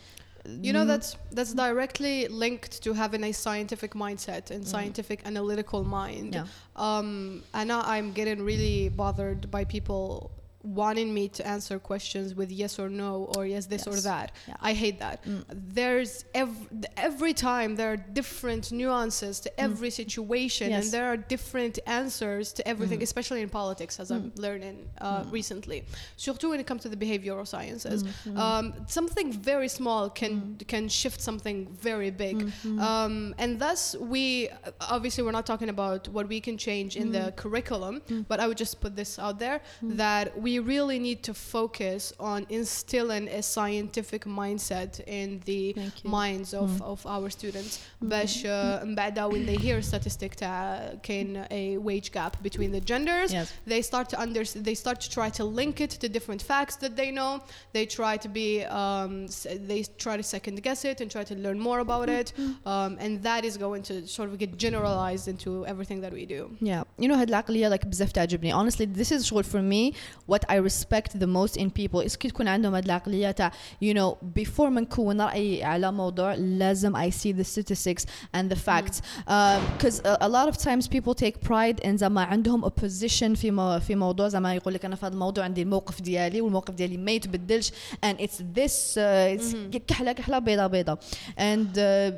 [0.47, 6.35] You know that's that's directly linked to having a scientific mindset and scientific analytical mind.
[6.35, 6.45] Yeah.
[6.75, 10.31] Um, and now I'm getting really bothered by people
[10.63, 14.31] wanting me to answer questions with yes or no or yes this or that.
[14.47, 14.55] Yeah.
[14.59, 15.23] I hate that.
[15.23, 15.43] Mm.
[15.49, 16.67] There's every,
[16.97, 19.53] every time there are different nuances to mm.
[19.57, 20.85] every situation Yes.
[20.85, 23.03] and there are different answers to everything, mm.
[23.03, 25.85] especially in politics as I'm learning uh, recently.
[26.17, 28.03] Surtout when it comes to the behavioral sciences.
[28.03, 28.29] Mm-hmm.
[28.29, 28.39] Mm-hmm.
[28.39, 32.37] Um, something very small can can shift something very big.
[32.37, 32.79] Mm-hmm.
[32.79, 34.49] Um, and thus we
[34.81, 38.57] obviously we're not talking about what we can change in the curriculum, but I would
[38.57, 44.24] just put this out there that we really need to focus on instilling a scientific
[44.24, 46.10] mindset in the Thank you.
[46.10, 51.44] minds of, of our students باش uh, من بعدها when they hear statistic تاع كاين
[51.50, 53.48] a wage gap between the genders Yes.
[53.66, 56.96] they start to under they start to try to link it to different facts that
[56.96, 57.40] they know
[57.72, 58.48] they try to be
[58.80, 62.28] um, s- they try to second guess it and try to learn more about it
[62.72, 66.42] um, and that is going to sort of get generalized into everything that we do
[66.70, 68.52] Yeah, you know هاد العقلية like بزاف تعجبني.
[68.54, 69.94] Honestly, this is شغل for me
[70.26, 73.52] what what I respect the most in people is كي تكون عندهم هاد العقلية تاع
[73.84, 78.56] you know before ما نكون رأيي على موضوع لازم I see the statistics and the
[78.56, 79.00] facts
[79.76, 83.50] because a, a lot of times people take pride in زعما عندهم a position في
[83.50, 86.96] مو في موضوع زعما يقول لك أنا في هذا الموضوع عندي الموقف ديالي والموقف ديالي
[86.96, 87.70] ما يتبدلش
[88.06, 90.98] and it's this uh, it's كحلة كحلة بيضة بيضة
[91.38, 92.12] and uh,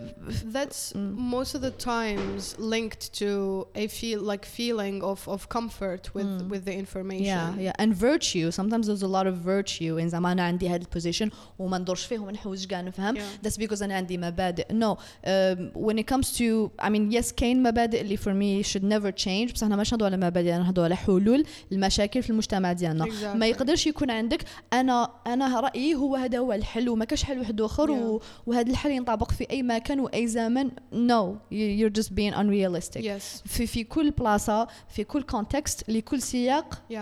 [0.44, 6.42] That's most of the times linked to a feel like feeling of, of comfort with
[6.48, 7.24] with the information.
[7.24, 8.51] Yeah, yeah, and virtue.
[8.59, 12.19] Sometimes there's a lot of virtue in زعما أنا عندي هذا البوزيشن وما ندورش فيه
[12.19, 13.15] ونحوس كاع نفهم.
[13.15, 13.45] Yeah.
[13.47, 14.65] That's because أنا عندي مبادئ.
[14.73, 18.83] No, um, when it comes to, I mean, yes, كاين مبادئ اللي for me should
[18.83, 22.73] never change بس إحنا مش نهضوا على مبادئ أنا نهضوا على حلول المشاكل في المجتمع
[22.73, 23.05] ديالنا.
[23.05, 23.35] Exactly.
[23.35, 24.43] ما يقدرش يكون عندك
[24.73, 28.91] أنا أنا رأيي هو هذا هو الحل وما كاش حل واحد آخر و- وهذا الحل
[28.91, 30.69] ينطبق في أي مكان وأي زمن.
[30.93, 33.01] No, you- you're just being unrealistic.
[33.03, 33.47] Yes.
[33.47, 36.95] في في كل بلاصة في كل كونتكست لكل سياق Yeah.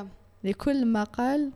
[0.47, 1.51] لكل مقال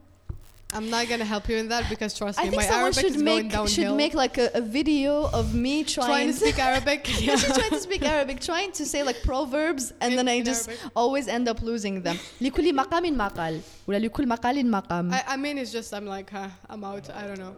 [0.73, 2.99] I'm not gonna help you in that because trust I me, think my someone Arabic
[3.05, 3.67] should is going make downhill.
[3.75, 7.01] should make like a, a video of me trying, trying to speak Arabic.
[7.25, 10.35] Yeah, she's trying to speak Arabic, trying to say like proverbs, and In- then I
[10.41, 10.91] in just Arabic.
[11.01, 12.17] always end up losing them.
[12.41, 15.13] لكل مقام مقال ولا لكل مقال مقام.
[15.13, 17.09] I, I mean, it's just I'm like, huh, I'm out.
[17.21, 17.55] I don't know.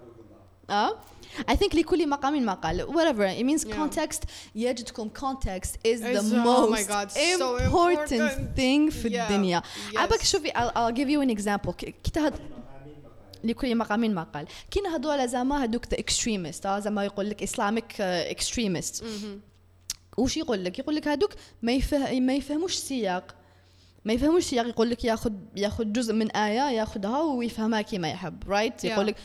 [0.69, 0.91] اه
[1.50, 3.74] I think لكل مقام مقال whatever it means Yeah.
[3.76, 4.20] context
[4.54, 8.56] يجدكم context is the It's- oh my most God, so important important.
[8.56, 9.20] thing في Yeah.
[9.30, 9.62] الدنيا
[9.92, 9.96] Yes.
[9.96, 12.34] عبك شوفي I'll, I'll give you an example كي تهد
[13.44, 14.80] لكل مقام مقال كي
[15.12, 19.04] على زعما هذوك the extremist آه زعما يقول لك Islamic uh, extremists
[20.18, 21.30] وش يقول لك يقول لك هذوك
[21.62, 22.20] ما يفه...
[22.20, 23.34] ما يفهموش السياق
[24.04, 28.72] ما يفهموش السياق يقول لك ياخذ ياخذ جزء من إيه ياخذها ويفهمها كيما يحب رايت
[28.74, 28.82] right?
[28.82, 28.84] Yeah.
[28.84, 29.16] يقول لك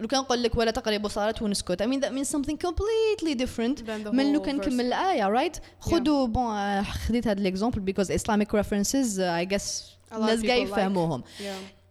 [0.00, 3.78] لو كان قال لك ولا تقربوا صلاة ونسكت I mean that means something completely different
[3.78, 4.56] Than the من لو كان.
[4.56, 9.82] نكمل الايه رايت خذوا بون خديت هذا الاكزامبل because Islamic references uh, I guess
[10.12, 10.68] الناس قاع like.
[10.68, 11.22] يفهموهم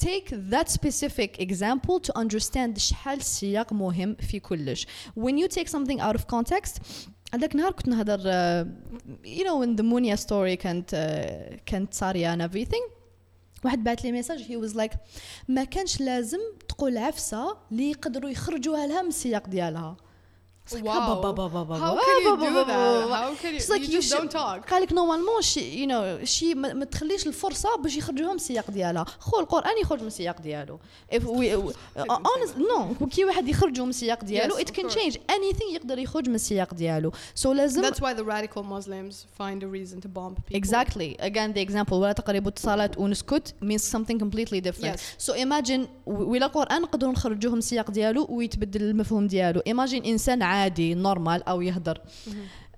[0.04, 4.88] take that specific example to understand شحال السياق مهم في كلش
[5.20, 6.82] when you take something out of context
[7.34, 8.20] هذاك النهار كنت نهضر
[9.26, 12.92] يو نو ان ذا مونيا ستوري كانت آه، كانت صارية ان everything.
[13.66, 14.92] واحد بعث لي ميساج هي واز لايك
[15.48, 19.98] ما كانش لازم تقول عفسة اللي يقدروا يخرجوها لها من السياق ديالها.
[20.66, 21.22] It's like, Wow.
[21.86, 23.10] How can you do that?
[23.10, 23.60] How can you?
[23.60, 24.70] She's like, you you just should- don't talk.
[24.70, 29.06] قال لك نورمالمون شي يو نو شي ما تخليش الفرصة باش يخرجوها من السياق ديالها
[29.20, 30.80] خو القرآن يخرج من السياق ديالو
[32.10, 36.36] honest no كي واحد يخرجوا من السياق ديالو it can change anything يقدر يخرج من
[36.36, 37.12] السياق ديالو
[37.44, 40.56] so لازم That's why the radical Muslims find a reason to bomb people.
[40.56, 41.16] Exactly.
[41.20, 44.96] Again, the example ولا تقربوا الصلاة ونسكت means something completely different.
[45.00, 45.26] Yes.
[45.28, 49.62] So imagine ولا القرآن نقدروا نخرجوه من السياق ديالو ويتبدل المفهوم ديالو.
[49.62, 51.99] Imagine إنسان عادي نورمال أو يهدر.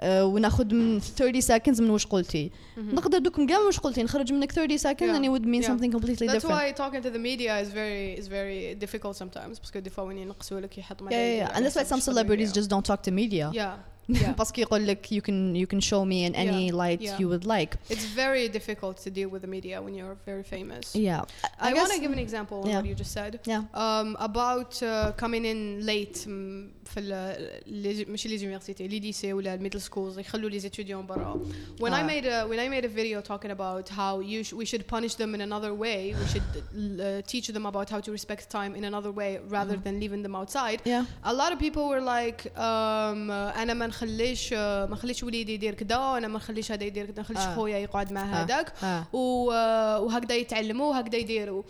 [0.05, 4.33] آه، وناخذ من 30 seconds من واش قلتي نقدر دوك كاع من واش قلتي نخرج
[4.33, 5.17] منك 30 seconds Yeah.
[5.19, 5.67] and it would mean Yeah.
[5.71, 6.59] something completely That's different.
[6.59, 10.19] why talking to the media is very is very difficult sometimes because des fois وين
[10.19, 11.57] ينقصوا لك يحطوا Yeah, yeah, yeah.
[11.57, 13.51] And that's why some celebrities just don't talk to media.
[13.55, 13.77] yeah
[14.09, 17.21] yeah باسكو يقول لك you can you can show me in any Yeah, light yeah.
[17.21, 17.73] you would like.
[17.95, 21.21] it's very difficult to deal with the media when you're very famous Yeah.
[21.69, 22.79] I, want to guess- give an example on Yeah.
[22.81, 23.63] what you just said Yeah.
[23.85, 24.91] um, about uh,
[25.23, 25.61] coming in
[25.93, 30.61] late mm, في ال- لي- ماشي لي زونيفرسيتي لي ليسي ولا الميدل سكولز يخلوا لي
[30.61, 31.41] ستوديون برا
[31.81, 32.07] when I Ah.
[32.13, 35.15] made a when I made a video talking about how you sh- we should punish
[35.15, 38.85] them in another way we should uh, teach them about how to respect time in
[38.93, 41.31] another way rather than leaving them outside Yeah.
[41.33, 45.55] a lot of people were like um, uh, انا ما نخليش uh, ما نخليش وليدي
[45.55, 47.55] يدير كذا انا ما نخليش هذا يدير كذا ما نخليش آه.
[47.55, 48.25] خويا يقعد مع آه.
[48.45, 49.07] هذاك آه.
[49.13, 51.63] و- uh, وهكذا يتعلموا وهكذا يديروا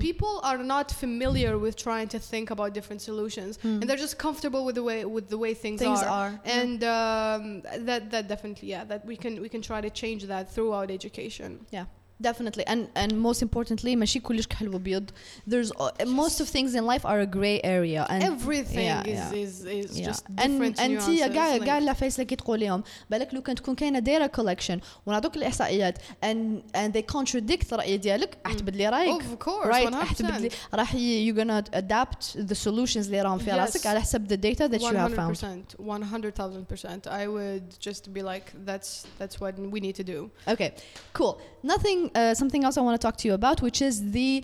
[0.00, 4.61] people are not familiar with trying to think about different solutions and they're just comfortable
[4.63, 6.59] with the way with the way things, Things are, are, yeah.
[6.59, 10.51] and um, that that definitely yeah that we can we can try to change that
[10.53, 11.65] throughout education.
[11.71, 11.85] Yeah,
[12.22, 12.64] definitely.
[12.66, 15.10] And and most importantly, ماشي كلش كحل وبيض.
[15.50, 19.18] There's uh, most of things in life are a gray area and everything Yeah, is,
[19.18, 19.42] yeah.
[19.44, 20.08] is is Yeah.
[20.10, 23.54] just and different انت nuances كاع like- كاع العفايس اللي كي تقوليهم بالك لو كان
[23.54, 26.36] تكون كاينه دايره كولكشن ونعطوك الاحصائيات and
[26.76, 30.16] and they contradict الراي ديالك راح تبدلي رايك Of course, right راح 100%.
[30.16, 33.54] تبدلي راح ي- you're gonna adapt the solutions اللي راهم في Yes.
[33.54, 37.06] راسك على حسب the data that you have found 100%, 100,000%.
[37.06, 38.90] I would just be like, that's
[39.20, 40.30] that's what we need to do.
[40.54, 40.70] Okay,
[41.18, 41.34] cool.
[41.74, 44.43] Nothing, uh, something else I want to talk to you about, which is the.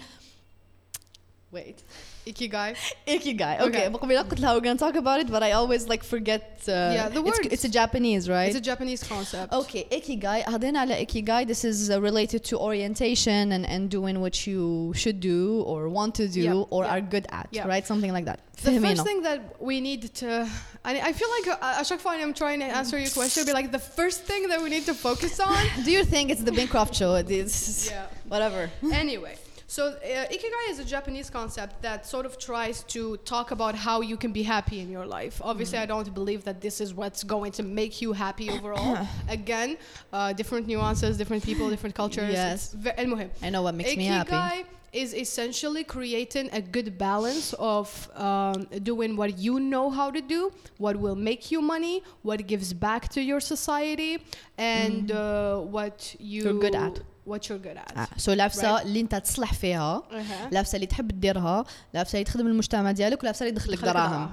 [1.51, 1.81] Wait.
[2.28, 2.74] Ikigai.
[3.06, 3.60] Ikigai.
[3.60, 3.88] Okay, Okay.
[3.88, 6.42] بقبل قلت لها we're gonna talk about it, but I always like forget.
[6.66, 7.48] Uh, Yeah, the it's, words.
[7.54, 8.48] it's a Japanese, right?
[8.48, 9.52] It's a Japanese concept.
[9.52, 10.44] Okay, ikigai.
[10.46, 11.46] هضينا على ikigai.
[11.46, 16.14] This is uh, related to orientation and, and doing what you should do or want
[16.14, 16.92] to do Yeah, or yeah.
[16.94, 17.66] are good at, Yeah.
[17.68, 17.86] right?
[17.86, 18.40] Something like that.
[18.62, 18.88] The فهمينا.
[18.88, 20.48] first thing that we need to,
[20.84, 23.70] I, I feel like uh, Ashok Fine, I'm trying to answer your question, be like
[23.70, 25.62] the first thing that we need to focus on.
[25.84, 27.10] Do you think it's the Bancroft show?
[27.16, 28.06] It's Yeah.
[28.32, 28.70] whatever.
[29.04, 29.34] anyway,
[29.69, 34.01] So uh, ikigai is a Japanese concept that sort of tries to talk about how
[34.01, 35.39] you can be happy in your life.
[35.43, 35.83] Obviously, mm.
[35.83, 38.97] I don't believe that this is what's going to make you happy overall.
[39.29, 39.77] Again,
[40.11, 42.33] uh, different nuances, different people, different cultures.
[42.33, 42.73] Yes.
[42.73, 42.97] Ve-
[43.43, 48.67] I know what makes ikigai me happy is essentially creating a good balance of um,
[48.81, 53.07] doing what you know how to do, what will make you money, what gives back
[53.09, 54.17] to your society,
[54.57, 55.15] and mm.
[55.15, 56.99] uh, what you are good at.
[57.29, 57.97] What you're good at.
[57.97, 58.07] آه.
[58.17, 58.81] سو لابسة.
[58.81, 60.53] اللي انت تصلح فيها Uh-huh.
[60.53, 61.63] لابسة اللي تحب تديرها
[61.93, 64.29] لابسة اللي تخدم المجتمع ديالك ولابسة اللي خليك دراهم.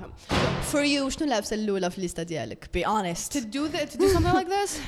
[0.63, 4.03] فور يو شنو لابسه الأولى في الليستة ديالك بي To اونست do that, to do
[4.15, 4.71] something like this,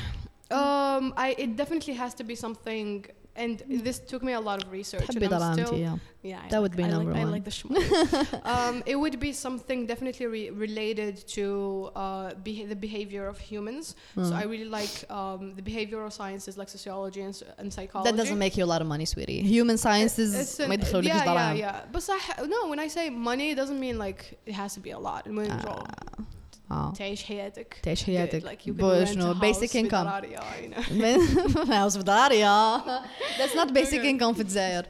[0.53, 3.18] um, I it definitely has to be something.
[3.39, 5.09] and this took me a lot of research.
[5.09, 5.97] And I'm still, yeah.
[6.23, 7.29] yeah that like, would be I number like, one.
[7.29, 13.27] I like the um, it would be something definitely re- related to uh, the behavior
[13.27, 13.95] of humans.
[14.17, 14.25] Mm.
[14.25, 14.41] So hmm.
[14.41, 18.11] I really like um, the behavioral sciences like sociology and, and, psychology.
[18.11, 19.41] That doesn't make you a lot of money, sweetie.
[19.43, 20.59] Human sciences.
[20.59, 21.81] Uh, An, yeah, yeah, yeah.
[21.93, 22.09] But
[22.47, 25.27] no, when I say money, it doesn't mean like it has to be a lot.
[25.29, 25.85] Uh,
[26.98, 27.78] تعيش حياتك.
[27.84, 30.74] تعيش good, حياتك Like you can بو- rent شنو a basic house income بدراريا, you
[30.74, 31.70] know.
[31.72, 32.78] هاوس بداريا
[33.38, 34.12] that's not basic Okay.
[34.20, 34.86] income في الجزائر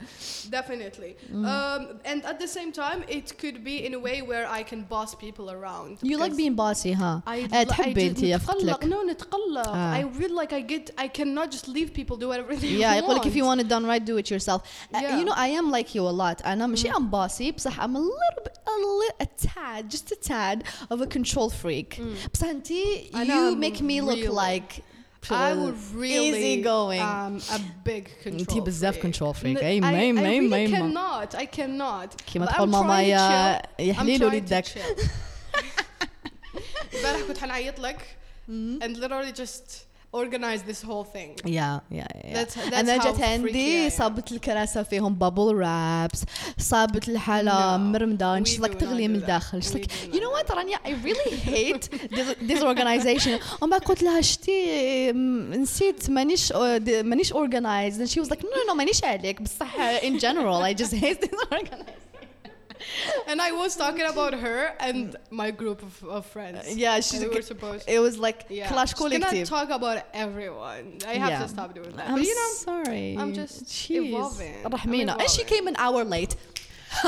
[0.52, 1.14] Definitely.
[1.32, 1.46] Mm.
[1.56, 4.82] Um, and at the same time, it could be in a way where I can
[4.94, 5.92] boss people around.
[6.10, 9.10] you like because being bossy ها I, آه، I تحبي just انت يفتلك نتقلق no
[9.12, 10.02] نتقلق آه.
[10.02, 13.04] I feel like I get I cannot just leave people do whatever they Yeah, want
[13.04, 14.62] يقول لك if you want it done right, do it yourself.
[14.62, 15.18] Uh, Yeah.
[15.20, 16.46] you know, I am like you a lot.
[16.46, 20.30] أنا ماشي I'm bossy بصح I'm a little bit, a little, a tad, just a
[20.30, 21.67] tad of a control freak.
[22.34, 22.68] بصح أنت
[23.16, 24.82] أنا you I'm make me look really- like
[25.30, 27.02] I would really easy going.
[27.02, 27.60] um, a
[27.90, 29.02] big control أنت بزاف freak.
[29.02, 29.58] control freak.
[29.58, 32.68] N- أي I, ما I ما really ما ما cannot I cannot كيما But تقول
[32.70, 33.66] I'm ماما trying to يا chill.
[33.80, 35.02] يحليل I'm trying to وليدك chill.
[36.96, 37.98] امبارح كنت حنعيط لك
[38.82, 43.91] and literally just organize this whole thing يا يا يا That's- that's أنا I عندي.
[43.91, 46.23] صابت الكراسه فيهم بابل رابس
[46.59, 49.15] صابت الحاله No, مرمده like تغلي من.
[49.15, 49.67] الداخل do
[50.15, 56.11] you know what رانيا I really hate this, this organization وما قلت لها شتي نسيت
[56.11, 56.53] مانيش
[57.03, 60.83] مانيش organized and she was like no no no مانيش عليك بصح in general I
[60.83, 62.08] just hate this organization
[63.30, 67.22] and I was talking about her and my group of, of friends yeah And she's
[67.22, 68.68] we were supposed it was like yeah.
[68.72, 70.84] clash Just cannot collective talk about everyone.
[71.14, 71.44] I have Yeah.
[71.44, 72.06] to stop doing that.
[72.10, 74.08] I'm but you know, sorry I'm just Jeez.
[74.10, 74.56] evolving.
[74.66, 75.46] I'm رحمينا and she evolving.
[75.54, 76.36] came an hour late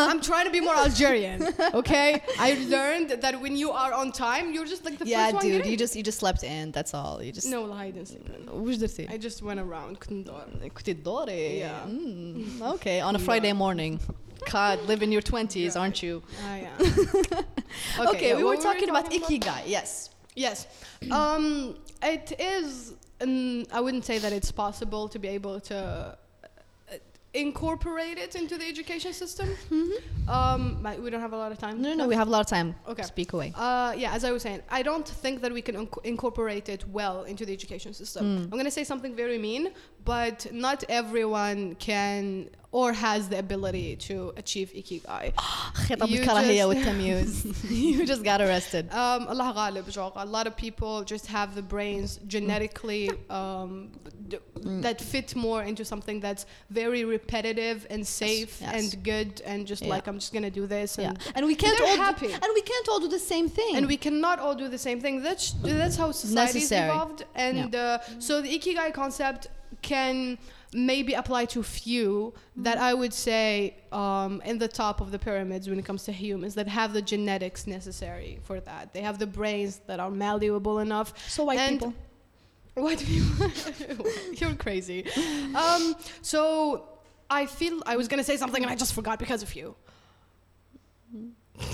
[0.09, 1.39] I'm trying to be more Algerian.
[1.79, 2.09] Okay,
[2.47, 5.43] I learned that when you are on time, you're just like the yeah first one.
[5.43, 8.07] dude getting- you just you just slept in that's all you just No, I didn't
[8.13, 8.41] sleep in.
[8.65, 9.91] وش درتي؟ I just went around.
[10.03, 10.73] couldn't do it.
[10.73, 11.87] كنتي تدوري Yeah.
[11.87, 13.93] Mm, okay on a Friday morning
[14.50, 17.40] God live in your 20s aren't you Ah, yeah.
[18.08, 20.66] okay, yeah, we were talking about ikigai yes Yes.
[21.10, 22.94] Um, it is.
[23.20, 26.96] Um, I wouldn't say that it's possible to be able to uh,
[27.34, 29.48] incorporate it into the education system.
[30.28, 31.74] Um, but we don't have a lot of time.
[31.74, 31.82] Mm-hmm.
[31.82, 33.02] no no no we have a lot of time Okay.
[33.02, 36.04] speak away Uh, yeah, as I was saying, I don't think that we can inc-
[36.04, 38.24] incorporate it well into the education system.
[38.24, 38.42] Mm.
[38.44, 39.70] I'm going to say something very mean,
[40.04, 45.33] but not everyone can or has the ability to achieve ikigai.
[45.35, 50.11] خطاب You الكراهية just- والتمييز you just got arrested Um, Allah غالب, genre.
[50.15, 53.91] A lot of people just have the brains genetically um,
[54.27, 54.81] d- Mm.
[54.81, 56.43] that fit more into something that's
[56.81, 58.73] very repetitive and safe yes.
[58.77, 59.93] and good and just Yeah.
[59.93, 62.31] like I'm just gonna do this and yeah and we can't they're all do, happy.
[62.43, 64.99] and we can't all do the same thing and we cannot all do the same
[65.03, 65.15] thing.
[65.27, 65.45] That's
[65.81, 66.89] that's how society's Necessary.
[66.89, 69.41] evolved, and uh, so the ikigai concept
[69.91, 70.37] can
[70.72, 75.68] maybe apply to few that I would say um, in the top of the pyramids
[75.68, 78.92] when it comes to humans that have the genetics necessary for that.
[78.94, 81.12] They have the brains that are malleable enough.
[81.28, 81.94] so white and- people
[82.74, 83.48] White people,
[84.38, 85.04] you're crazy.
[85.56, 86.88] Um, so
[87.28, 89.74] I feel I was gonna say something and I just forgot because of you.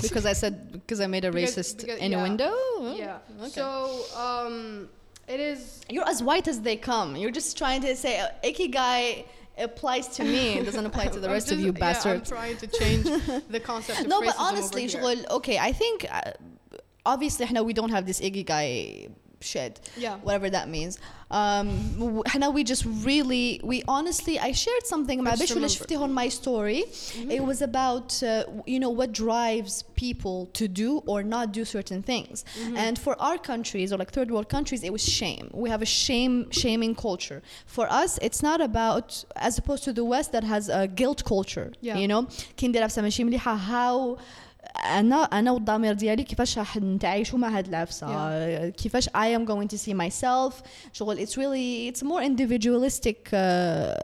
[0.02, 2.22] because I said because I made a Because- racist because- in yeah.
[2.22, 2.54] window
[2.96, 3.18] Yeah.
[3.40, 3.50] okay.
[3.50, 4.88] So um,
[5.28, 5.80] it is.
[5.88, 7.16] You're as white as they come.
[7.16, 9.24] You're just trying to say uh, ikigai
[9.58, 10.58] applies to me.
[10.58, 12.30] It doesn't apply to the rest just, of you bastards.
[12.30, 13.04] Yeah, I'm trying to change
[13.48, 14.06] the concept.
[14.08, 14.88] no, but honestly,
[15.30, 15.58] okay.
[15.58, 16.32] I think uh,
[17.04, 19.10] obviously, we don't have this ikigai
[19.40, 20.16] shed yeah.
[20.18, 20.98] whatever that means.
[21.30, 25.52] Um Hannah, we just really we honestly i shared something I just
[26.02, 26.84] on my story.
[26.86, 27.30] Mm-hmm.
[27.30, 32.02] it was about uh, you know what drives people to do or not do certain
[32.02, 32.44] things.
[32.44, 32.76] Mm-hmm.
[32.76, 35.50] and for our countries or like third world countries it was shame.
[35.52, 37.42] We have a shame shaming culture.
[37.66, 41.72] For us it's not about as opposed to the west that has a guilt culture
[41.80, 41.96] yeah.
[41.96, 42.28] you know?
[43.56, 44.18] How
[44.85, 49.77] انا انا والضمير ديالي كيفاش راح نتعايشوا مع هاد العفسه كيفاش I am going to
[49.77, 50.53] see myself
[50.93, 53.95] شغل it's really it's more individualistic uh,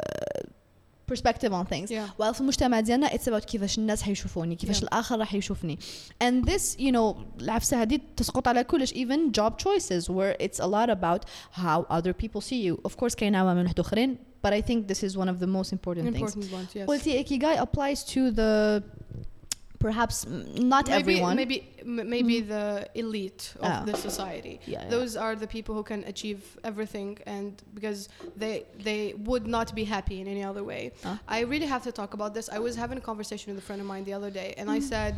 [1.12, 2.08] perspective on things Yeah.
[2.22, 4.84] while في المجتمع ديالنا it's about كيفاش الناس حيشوفوني كيفاش Yeah.
[4.84, 5.80] الآخر راح يشوفني
[6.24, 10.68] and this you know العفسة هذه تسقط على كلش even job choices where it's a
[10.68, 11.22] lot about
[11.52, 14.18] how other people see you of course كاين عوامل واحد أخرين
[14.48, 16.88] but I think this is one of the most important, things Important ones, yes.
[16.88, 18.84] قلتي ikigai applies to the
[19.87, 20.17] perhaps
[20.73, 22.67] not maybe, everyone Maybe m- maybe the
[23.03, 23.83] elite of Ah.
[23.91, 24.55] the society.
[24.55, 24.89] Yeah, yeah.
[24.95, 28.01] Those are the people who can achieve everything, and because
[28.43, 28.55] they
[28.89, 30.83] they would not be happy in any other way.
[31.05, 31.19] Ah.
[31.37, 32.47] I really have to talk about this.
[32.59, 34.77] I was having a conversation with a friend of mine the other day, and Mm.
[34.79, 35.15] I said,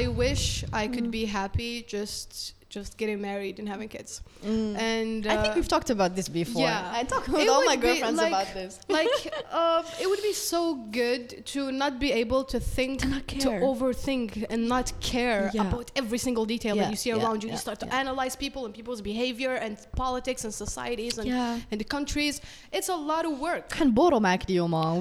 [0.00, 0.44] I wish
[0.82, 2.34] I could be happy just
[2.76, 4.10] just getting married and having kids.
[4.44, 4.76] Mm.
[4.92, 6.62] And uh, I think uh, we've talked about this before.
[6.62, 8.72] Yeah, I talk with it all my girlfriends like, about this.
[8.98, 9.08] Like,
[9.50, 10.60] uh, it would be so
[11.02, 15.66] good to not be able to think, to, to overthink, and not care yeah.
[15.66, 16.82] about every single detail yeah.
[16.82, 17.20] that you see yeah.
[17.20, 17.48] around you.
[17.50, 19.74] you start to analyze people and people's behavior and
[20.04, 21.28] politics and societies and,
[21.70, 22.34] and the countries.
[22.76, 23.70] It's a lot of work.
[23.78, 24.42] Can borromak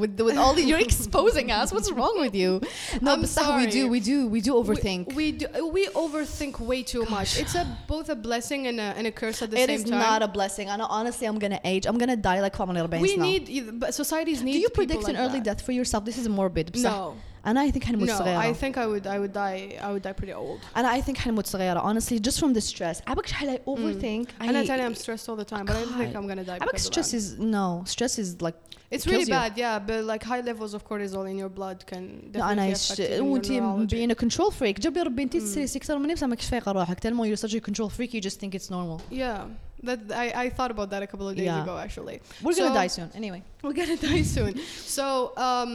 [0.01, 1.67] with with all the, you're exposing us.
[1.75, 2.61] What's wrong with you?
[3.01, 3.65] No, I'm sorry.
[3.65, 5.07] we do, we do, we do overthink.
[5.07, 5.47] We, we do,
[5.77, 7.17] we overthink way too Gosh.
[7.17, 7.39] much.
[7.41, 9.75] It's a both a blessing and a, and a curse at the it same time.
[9.75, 10.69] It is not a blessing.
[10.69, 11.85] I know, honestly, I'm gonna age.
[11.85, 13.01] I'm gonna die like Juan little Banks.
[13.01, 13.23] We now.
[13.23, 14.53] need, but societies need.
[14.53, 15.57] Do you predict an like early that.
[15.57, 16.05] death for yourself?
[16.05, 16.75] This is morbid.
[16.75, 17.15] No
[17.46, 20.02] أنا I think حنموت no صغيرة I think I would I would die I would
[20.02, 23.56] die pretty old أنا I think حنموت صغيرة honestly just from the stress عبك شحال
[23.56, 25.98] I overthink and I I tell you I'm stressed all the time but I don't
[25.98, 26.22] think God.
[26.22, 27.16] I'm gonna die عبك because of stress that.
[27.16, 28.54] is no stress is like
[28.92, 29.40] It's kills really you.
[29.40, 32.76] bad, yeah, but like high levels of cortisol in your blood can لا انا definitely
[32.76, 33.94] affect you in your وانت neurology.
[33.96, 37.26] being a control freak جربي ربي انت تستريسي اكثر مني بس ماكش فايقه روحك تلمو
[37.34, 39.44] you're such a control freak you just think it's normal Yeah,
[39.88, 41.62] that I, I thought about that a couple of days Yeah.
[41.64, 42.16] ago actually.
[42.44, 44.52] we're gonna So- die soon anyway We're gonna die soon.
[44.98, 45.04] So
[45.48, 45.72] um,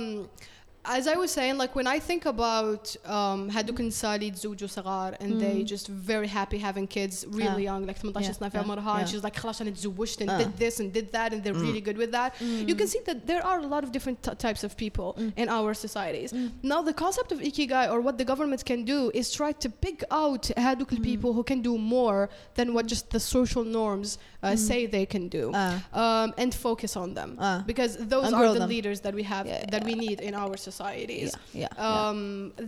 [0.87, 5.15] as I was saying, like when I think about um, هادوك النساء اللي يتزوجوا صغار
[5.19, 7.71] and they just very happy having kids really Ah.
[7.73, 9.11] young like 18 Yeah, سنة في yeah, عمرها and yeah.
[9.11, 10.37] she's like خلاص أنا تزوجت and Ah.
[10.37, 12.33] did this and did that and they're really good with that.
[12.69, 15.09] You can see that there are a lot of different t- types of people
[15.41, 16.31] in our societies.
[16.71, 19.99] Now the concept of ikigai or what the government can do is try to pick
[20.11, 24.09] out هادوك people who can do more than what just the social norms
[24.43, 25.65] uh, say they can do Ah.
[26.03, 27.63] um, and focus on them Ah.
[27.71, 28.69] because those And are grow the them.
[28.75, 31.31] leaders that we have Yeah, that we yeah, need in our societies.
[31.53, 32.19] yeah, yeah, Um,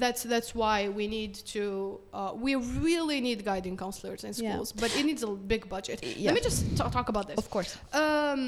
[0.03, 1.64] That's that's why we need to
[2.20, 2.51] uh, we
[2.88, 4.39] really need guiding counselors in Yeah.
[4.39, 5.97] schools, but it needs a big budget.
[6.03, 6.28] Yeah.
[6.28, 7.38] Let me just ta- talk about this.
[7.43, 7.72] of course
[8.03, 8.41] Um,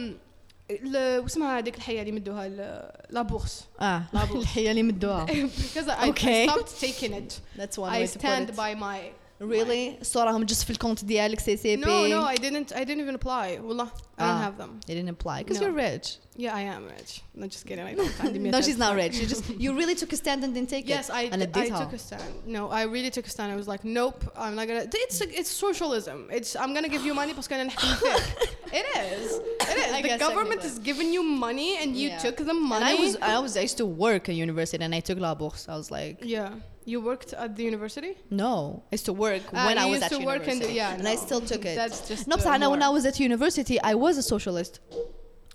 [0.93, 4.43] ل- واسمها هذيك الحية اللي مدوها ل- لا بورس اه لابوس.
[4.43, 6.47] الحية اللي مدوها because I, Okay.
[6.47, 7.39] I stopped taking it.
[7.57, 8.97] that's one I way to put stand it by my
[9.43, 12.73] really صراهم just في الكونت ديالك سي سي بي No, no, I didn't.
[12.75, 13.59] I didn't even apply.
[13.61, 13.89] والله, I
[14.19, 14.21] Ah.
[14.21, 14.79] didn't have them.
[14.87, 15.67] they didn't apply because No.
[15.67, 16.07] you're rich
[16.45, 17.11] Yeah, I am rich.
[17.35, 17.85] No, just kidding.
[17.91, 18.19] I don't.
[18.21, 19.03] عندي no 100,000 she's not francs.
[19.03, 21.41] rich you just you really took a stand and didn't take Yes, it I, and
[21.41, 22.31] I اديتها took a stand.
[22.55, 23.49] No, I really took a stand.
[23.55, 24.85] I was like, nope, I'm not gonna.
[25.05, 26.17] It's it's socialism.
[26.37, 28.23] It's I'm gonna give you money بس كان نحكي فيك.
[28.79, 29.31] It is.
[29.71, 29.91] It is.
[29.97, 30.69] I the guess government technically.
[30.71, 32.23] is giving you money and you Yeah.
[32.25, 32.85] took the and money.
[32.91, 35.63] I was I was I used to work at university and I took La Bourse
[35.73, 36.51] I was like yeah.
[36.86, 38.12] You worked at the university?
[38.30, 40.74] No, I used to work Ah, when I was at to work in the- university,
[40.74, 41.76] yeah, and I still took it.
[41.76, 44.80] That's just, no, uh, when I was at university, I was a socialist.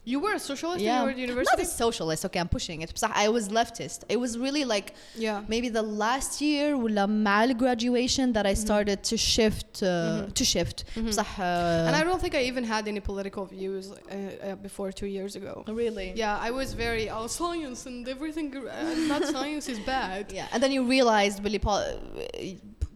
[0.06, 1.00] You were a socialist yeah.
[1.00, 1.56] you were at university?
[1.58, 2.92] Not a socialist, okay, I'm pushing it.
[3.04, 4.04] I was leftist.
[4.10, 5.44] It was really like yeah.
[5.48, 6.78] maybe the last year
[7.08, 8.66] mal graduation that I mm-hmm.
[8.66, 10.32] started to shift uh, mm-hmm.
[10.32, 10.86] to shift.
[10.96, 11.42] Mm-hmm.
[11.88, 15.06] and I uh, don't think I even had any political views uh, uh before 2
[15.06, 15.64] years ago.
[15.68, 16.14] Oh, really?
[16.16, 20.32] Yeah, I was very all oh, science and everything uh, not science is bad.
[20.32, 20.48] Yeah.
[20.54, 21.60] And then you realized really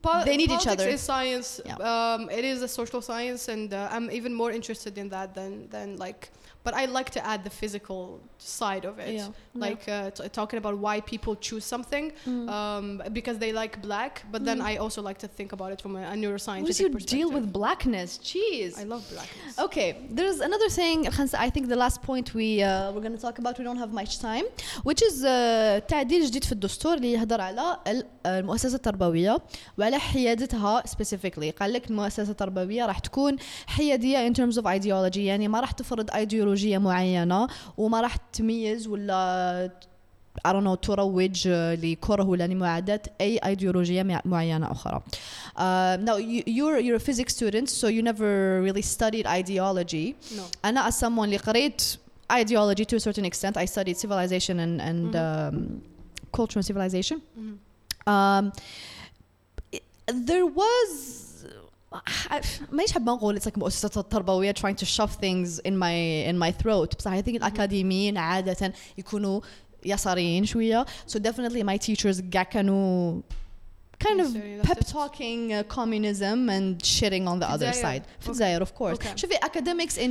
[0.03, 0.83] Po- they need each other.
[0.83, 1.61] Politics is science.
[1.65, 1.75] Yeah.
[1.75, 5.69] Um, it is a social science, and uh, I'm even more interested in that than
[5.69, 6.29] than like
[6.66, 8.00] But I like to add the physical
[8.60, 9.28] side of it, Yeah.
[9.66, 12.48] like uh, t- talking about why people choose something Mm.
[12.56, 12.84] um,
[13.18, 14.12] because they like black.
[14.32, 16.80] But then I also like to think about it from a, a neuroscientific what is
[16.84, 17.18] your perspective.
[17.18, 18.10] deal with blackness?
[18.30, 18.70] Jeez.
[18.82, 19.52] I love blackness.
[19.66, 19.88] Okay,
[20.18, 23.36] there's another thing خنسة- I think the last point we uh, we're going to talk
[23.42, 24.44] about we don't have much time
[24.88, 29.38] which is uh, تعديل جديد في الدستور اللي يهضر على ال- المؤسسة التربوية
[29.78, 33.36] وعلى حيادتها specifically قال لك المؤسسة التربوية راح تكون
[33.66, 36.10] حيادية in terms of ideology يعني ما راح تفرض
[36.52, 39.70] ايديولوجية معينة وما راح تميز ولا
[40.48, 45.02] I don't know تروج آه، لكره ولا لمعاداة أي أيديولوجية مع- معينة أخرى.
[45.56, 45.60] Uh,
[46.06, 50.14] now you, you're you're a physics student so you never really studied ideology.
[50.36, 50.42] No.
[50.64, 51.82] أنا as someone اللي قريت
[52.32, 55.80] ideology to a certain extent I studied civilization and and um,
[56.36, 57.18] culture and civilization.
[58.06, 58.52] Um,
[59.72, 59.82] it-
[60.28, 61.21] there was
[62.72, 66.62] مانيش حابة نقول it's like مؤسسة التربوية trying to shove things in my in my
[66.62, 69.40] throat بس I think الأكاديميين عادة يكونوا
[69.84, 73.20] يساريين شوية so definitely my teachers كاع كانوا
[74.04, 74.92] kind of يساريين pep leftists.
[74.92, 78.00] talking uh, communism and shitting on the في other الجزائر.
[78.00, 78.28] side في Okay.
[78.28, 79.16] الجزائر of course Okay.
[79.16, 80.10] شوفي academics in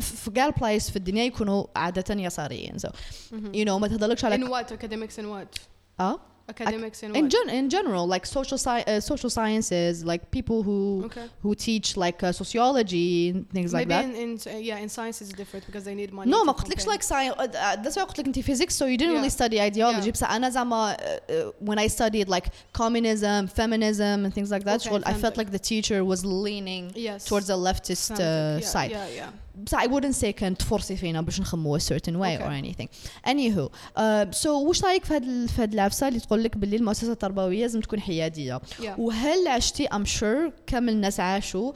[0.00, 2.88] في قال بلايس في الدنيا يكونوا عادة يساريين so
[3.32, 5.60] you know ما تهضرلكش in على what academics in what
[6.00, 10.22] اه academics in in, what gen- in general like social sci- uh, social sciences like
[10.38, 14.64] people who okay who teach like uh, sociology and things like maybe that in, in
[14.70, 16.88] yeah in science it's different because they need money no to ما قلتلكش compare.
[16.94, 19.20] like science uh, that's why قلت لك انت physics so you didn't Yeah.
[19.20, 20.12] really study ideology Yeah.
[20.12, 24.80] بس انا زعما uh, uh, when I studied like communism feminism and things like that
[24.80, 25.38] Okay, شغل I felt فهمتك.
[25.38, 28.60] like the teacher was leaning yes towards the leftist uh, فهمتك.
[28.60, 32.15] yeah, side yeah yeah بس I wouldn't say كانت تفرصي فينا باش نخمو a certain
[32.21, 32.41] way Okay.
[32.43, 32.87] or anything
[33.27, 37.11] anywho uh, so وش رايك في هاد في هاد العفسه اللي تقول لك باللي المؤسسه
[37.11, 41.71] التربويه لازم تكون حياديه yeah وهل عشتي ام sure كامل الناس عاشوا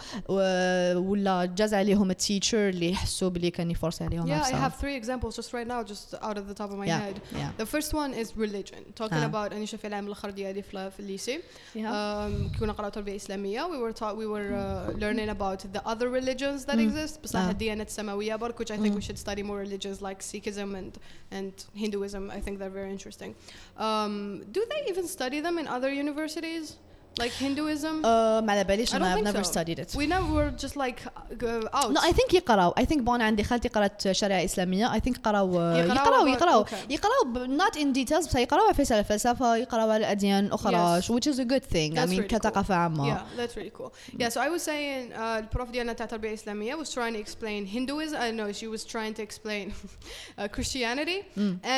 [0.96, 4.96] ولا جاز عليهم التيتشر اللي يحسوا باللي كان يفرص عليهم Yeah, I عفسة؟ have three
[5.06, 7.16] examples just right now, just out of the top of my Yeah, head.
[7.34, 7.64] yeah.
[7.64, 8.82] The first one is religion.
[9.02, 9.30] Talking Ah.
[9.32, 11.38] about أنا شوف العام الآخر ديالي في في الليسي.
[11.38, 11.78] Yeah.
[11.78, 13.62] Um, كنا قراءة تربية إسلامية.
[13.62, 16.90] We were taught we were uh, learning about the other religions that Mm.
[16.90, 17.20] exist.
[17.24, 19.06] بصح and at Samawiya Bark, which I think we mm.
[19.06, 20.98] should study more religions like Sikhism and,
[21.32, 22.32] and Hinduism.
[22.32, 23.36] I think they're very interesting.
[23.78, 26.78] Um, do they even study them in other universities?
[27.21, 28.03] Like Hinduism?
[28.03, 29.53] Uh, ما على باليش I don't انا I've think never so.
[29.53, 31.93] studied it we never were just like uh, out.
[31.93, 35.61] No, I think يقراو I think بون عندي خالتي قرات شريعة إسلامية I think قراو
[35.61, 36.91] يقراو يقراو about- يقراو okay.
[36.91, 41.05] يقراو ب- not in details بس يقراو على فلسفة الفلسفة يقراو على الأديان الأخرى Yes.
[41.05, 43.93] which is a good thing I That's mean really كثقافة عامة Yeah, that's really cool.
[44.19, 47.67] Yeah, so I was saying uh, البروف ديالنا تاع التربية الإسلامية was trying to explain
[47.67, 48.17] Hinduism.
[48.17, 49.73] I know she was trying to explain
[50.39, 51.19] uh, Christianity,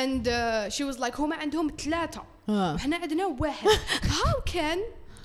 [0.01, 2.75] and uh, she was like هما عندهم ثلاثة آه.
[2.75, 3.69] احنا عندنا واحد.
[4.03, 4.77] How can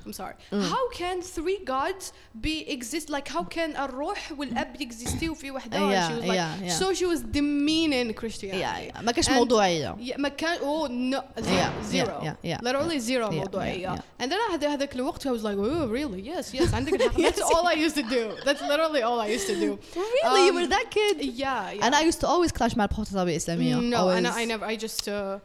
[0.06, 0.34] I'm sorry.
[0.72, 3.08] How can three gods be exist?
[3.08, 5.78] Like how can الروح والأب يكزيستيو في وحدة?
[5.78, 6.78] And Yeah, she was like, yeah, yeah.
[6.80, 8.58] so she was demeaning Christianity.
[8.60, 9.02] Yeah, yeah.
[9.02, 12.20] ما كانش And- موضوعية Yeah, ما كان oh no zero, Yeah, zero.
[12.22, 15.42] yeah, yeah, yeah, literally zero yeah, موضوعية yeah, and then هذا هذاك الوقت I was
[15.44, 19.02] like oh really yes yes عندك الحق that's all I used to do that's literally
[19.02, 22.02] all I used to do Really you Um, were that kid yeah yeah and I
[22.10, 24.16] used to always clash مع البروف التربية الإسلامية no always.
[24.16, 25.38] أنا I never I just uh,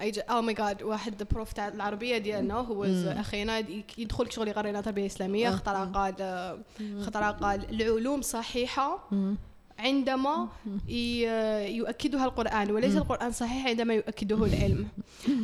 [0.00, 2.84] Just, oh my god واحد بروف تاع العربية ديالنا هو
[3.70, 6.14] يك- يدخل شغل يقرينا تربية إسلامية خطر قال
[7.06, 9.08] خطر قال العلوم صحيحة
[9.78, 10.48] عندما
[11.68, 14.88] يؤكدها القرآن وليس القرآن صحيح عندما يؤكده العلم.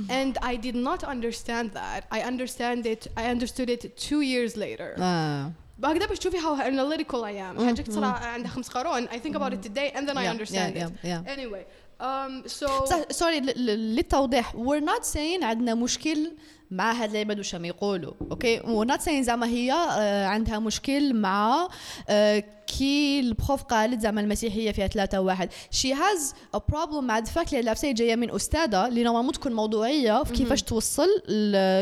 [0.08, 2.02] and I did not understand that.
[2.16, 4.94] I understand it I understood it two years later.
[4.98, 5.52] آه.
[5.84, 7.64] هكذا باش تشوفي how analytical I am.
[7.66, 10.92] حاجة تصرى عندها خمس قرون I think about it today and then I understand it.
[11.28, 11.64] Anyway.
[12.00, 12.66] Um, so
[13.10, 14.52] سوري للتوضيح.
[14.56, 16.32] We're not saying عندنا مشكل
[16.70, 21.14] مع هاد العباد واش راهم يقولوا أوكي we're not saying زعما هي آه، عندها مشكل
[21.14, 21.68] مع
[22.08, 22.44] آه،
[22.78, 27.60] كي البروف قالت زعما المسيحية فيها ثلاثة واحد she has a problem مع الفاكت اللي
[27.60, 31.08] العفسه جاية من أستاذة اللي نورمالمون تكون موضوعية في كيفاش توصل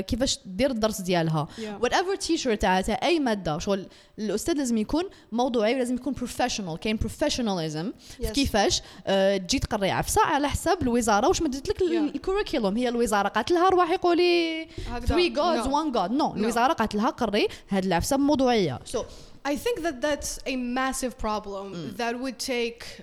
[0.07, 1.84] كيفاش دير الدرس ديالها Yeah.
[1.86, 3.86] whatever teacher تاع تاع أي مادة شغل
[4.18, 8.30] الأستاذ لازم يكون موضوعي ولازم يكون professional كاين professionalism في Yes.
[8.32, 11.82] كيفاش آه، تجي تقري عفسه على حساب الوزارة واش مدت لك Yeah.
[12.14, 15.07] الكوريكولوم هي الوزارة قالت لها روحي قولي هكذا.
[15.07, 15.68] 3 gods No.
[15.68, 18.99] 1 god نو الوزارة قالت لها قري هاد العفسة موضوعية So
[19.45, 23.03] I think that that's a massive problem that would take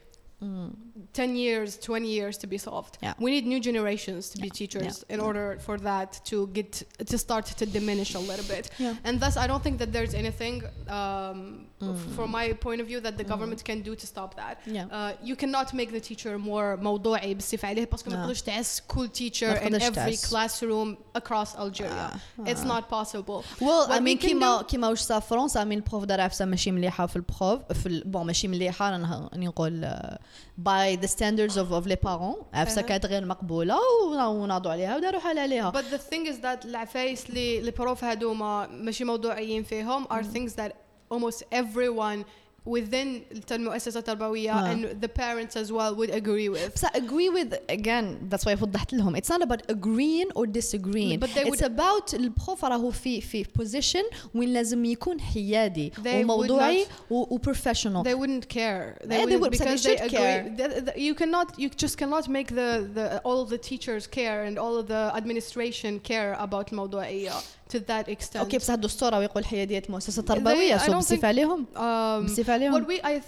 [1.13, 2.97] 10 years, 20 years to be solved.
[3.01, 3.13] Yeah.
[3.19, 7.45] We need new generations to be teachers in order for that to get to start
[7.45, 8.69] to diminish a little bit.
[8.77, 8.95] Yeah.
[9.03, 13.00] And thus, I don't think that there's anything, um, f- from my point of view,
[13.06, 14.56] that the government can do to stop that.
[14.66, 14.86] Yeah.
[14.98, 18.20] Uh, you cannot make the teacher more موضوعي بالصفة عليه باسكو ما No.
[18.20, 20.34] تقدرش تعس كل teacher ما in تقدرش every تعس.
[20.34, 22.10] classroom across Algeria.
[22.46, 23.44] It's not possible.
[23.60, 26.04] well I What we mean can كيما do- كيما واش صار في فرنسا مين البروف
[26.04, 30.18] دار عفسه ماشي مليحه في البروف في ال- بون ماشي مليحه انا راني نقول آه،
[30.60, 32.86] by the standards of of les parents عفسه أها.
[32.86, 33.76] كانت غير مقبوله
[34.10, 38.66] ونا- وناضوا عليها وداروا حال عليها But the thing is that العفايس اللي البروف هادوما
[38.66, 40.72] ماشي موضوعيين فيهم are things that
[41.14, 42.24] almost everyone
[42.66, 44.72] within المؤسسة التربوية آه.
[44.74, 46.72] and the parents as well would agree with.
[46.74, 51.18] بس I agree with again that's why وضحت لهم it's not about agreeing or disagreeing
[51.20, 54.04] But they it's would- about البروف راهو في في position
[54.34, 58.96] وين لازم يكون حيادي They would وموضوعي not- و, و professional They wouldn't care.
[59.00, 60.18] Yeah, they wouldn't would, but they because they should agree.
[60.18, 60.56] care.
[60.56, 64.38] The- the- you cannot, you just cannot make the, the all of the teachers care
[64.48, 67.32] and all of the administration care about الموضوعية
[67.73, 68.37] To that extent.
[68.37, 72.87] أوكي بس الدستور راهو يقول حياديه المؤسسه التربويه I سو عليهم Um, بصيف عليهم what
[72.87, 73.21] we I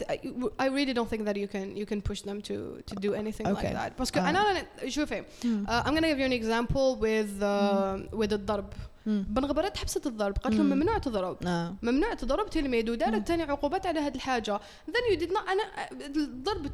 [0.60, 3.48] I really don't think that you can you can push them to to do anything
[3.48, 3.74] Okay.
[3.74, 4.16] like that.
[4.16, 4.18] Ah.
[4.18, 8.74] أنا شوفي uh, I'm gonna give you an example with uh, with الضرب.
[9.06, 11.76] بنغبرة تحبست الضرب قالت لهم ممنوع تضرب آه.
[11.82, 16.68] ممنوع تضرب تلميذ ودارت تاني عقوبات على هذه الحاجة then you did not أنا الضرب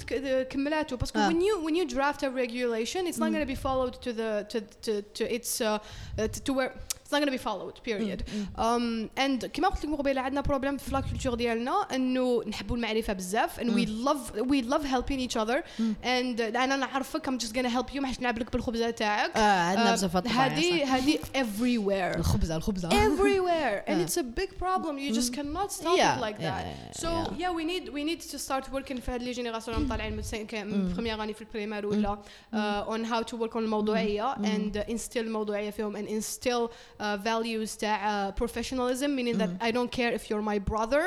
[0.49, 1.29] كملاته باسكو آه.
[1.29, 4.45] when you when you draft a regulation it's not going to be followed to the
[4.53, 5.79] to to, to its uh,
[6.17, 6.71] to, to where
[7.06, 8.20] it's not going to be followed period
[8.58, 13.60] um, and كما قلت لكم قبيله عندنا بروبليم في لاكولتور ديالنا انه نحبوا المعرفه بزاف
[13.60, 15.62] and we love we love helping each other
[16.04, 19.36] and انا نعرفك I'm just going to help you ما حش نلعب لك بالخبزه تاعك
[19.36, 20.92] آه، عندنا آه، بزاف هاد الطبايع، هذه صح.
[20.94, 24.06] هذه everywhere الخبزه الخبزه everywhere and Yeah.
[24.06, 27.08] it's a big problem you just cannot stop Yeah, it like yeah, that yeah, so
[27.08, 27.42] yeah.
[27.42, 30.22] yeah we need we need to start working في هاد لي جينيراسيون اللي طالعين من
[30.22, 32.18] سين- كان من بروميير اني في البريمير ولا
[32.52, 32.56] uh,
[32.94, 37.76] on how to work on الموضوعيه and uh, instill الموضوعيه فيهم and instill uh, values
[37.76, 41.04] تاع uh, professionalism meaning that I don't care if you're my brother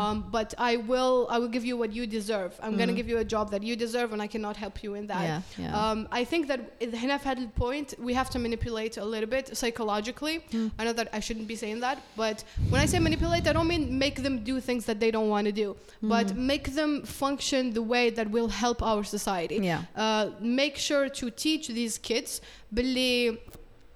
[0.00, 3.18] um, but I will I will give you what you deserve I'm gonna give you
[3.18, 5.80] a job that you deserve and I cannot help you in that Yeah, yeah.
[5.82, 6.60] um, I think that
[7.02, 10.36] هنا في هذا البوينت we have to manipulate a little bit psychologically
[10.78, 12.38] I know that I shouldn't be saying that but
[12.70, 15.46] when I say manipulate I don't mean make them do things that they don't want
[15.50, 15.68] to do
[16.14, 16.92] but make them
[17.22, 19.82] function the way that will help our society Yeah.
[20.04, 20.24] uh,
[20.62, 22.30] make sure to teach these kids
[22.72, 23.38] باللي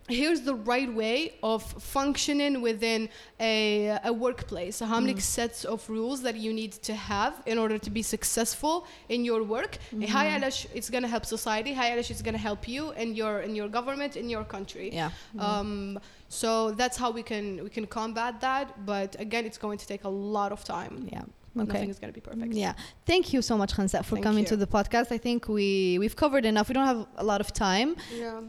[0.08, 4.80] here's the right way of functioning within a, a workplace.
[4.80, 5.22] How many mm.
[5.22, 9.43] sets of rules that you need to have in order to be successful in your
[9.43, 9.78] work?
[9.91, 10.03] Mm-hmm.
[10.03, 10.28] Hi
[10.74, 11.74] it's gonna help society.
[11.74, 14.89] High Alish, it's gonna help you and your in your government in your country.
[14.93, 15.10] Yeah.
[15.10, 15.39] Mm-hmm.
[15.39, 15.99] Um,
[16.30, 18.86] so that's how we can we can combat that.
[18.86, 21.08] But again, it's going to take a lot of time.
[21.12, 21.24] Yeah.
[21.62, 21.74] Okay.
[21.74, 22.53] Nothing's going to be perfect.
[22.53, 22.74] Yeah.
[23.05, 24.51] Thank you so much, Khansaa, for Thank coming you.
[24.51, 25.12] to the podcast.
[25.12, 26.68] I think we we've covered enough.
[26.70, 27.89] We don't have a lot of time.
[28.16, 28.41] Yeah.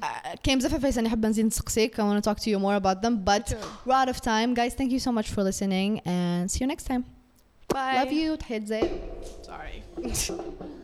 [0.42, 1.52] كاين بزاف عفايس انا in نزيد
[1.94, 3.46] I want to talk to you more about them, but
[3.86, 4.54] we're out of time.
[4.54, 7.04] Guys, thank you so much for listening and see you next time.
[7.68, 7.96] Bye.
[7.96, 8.36] Love you.
[9.42, 9.82] Sorry.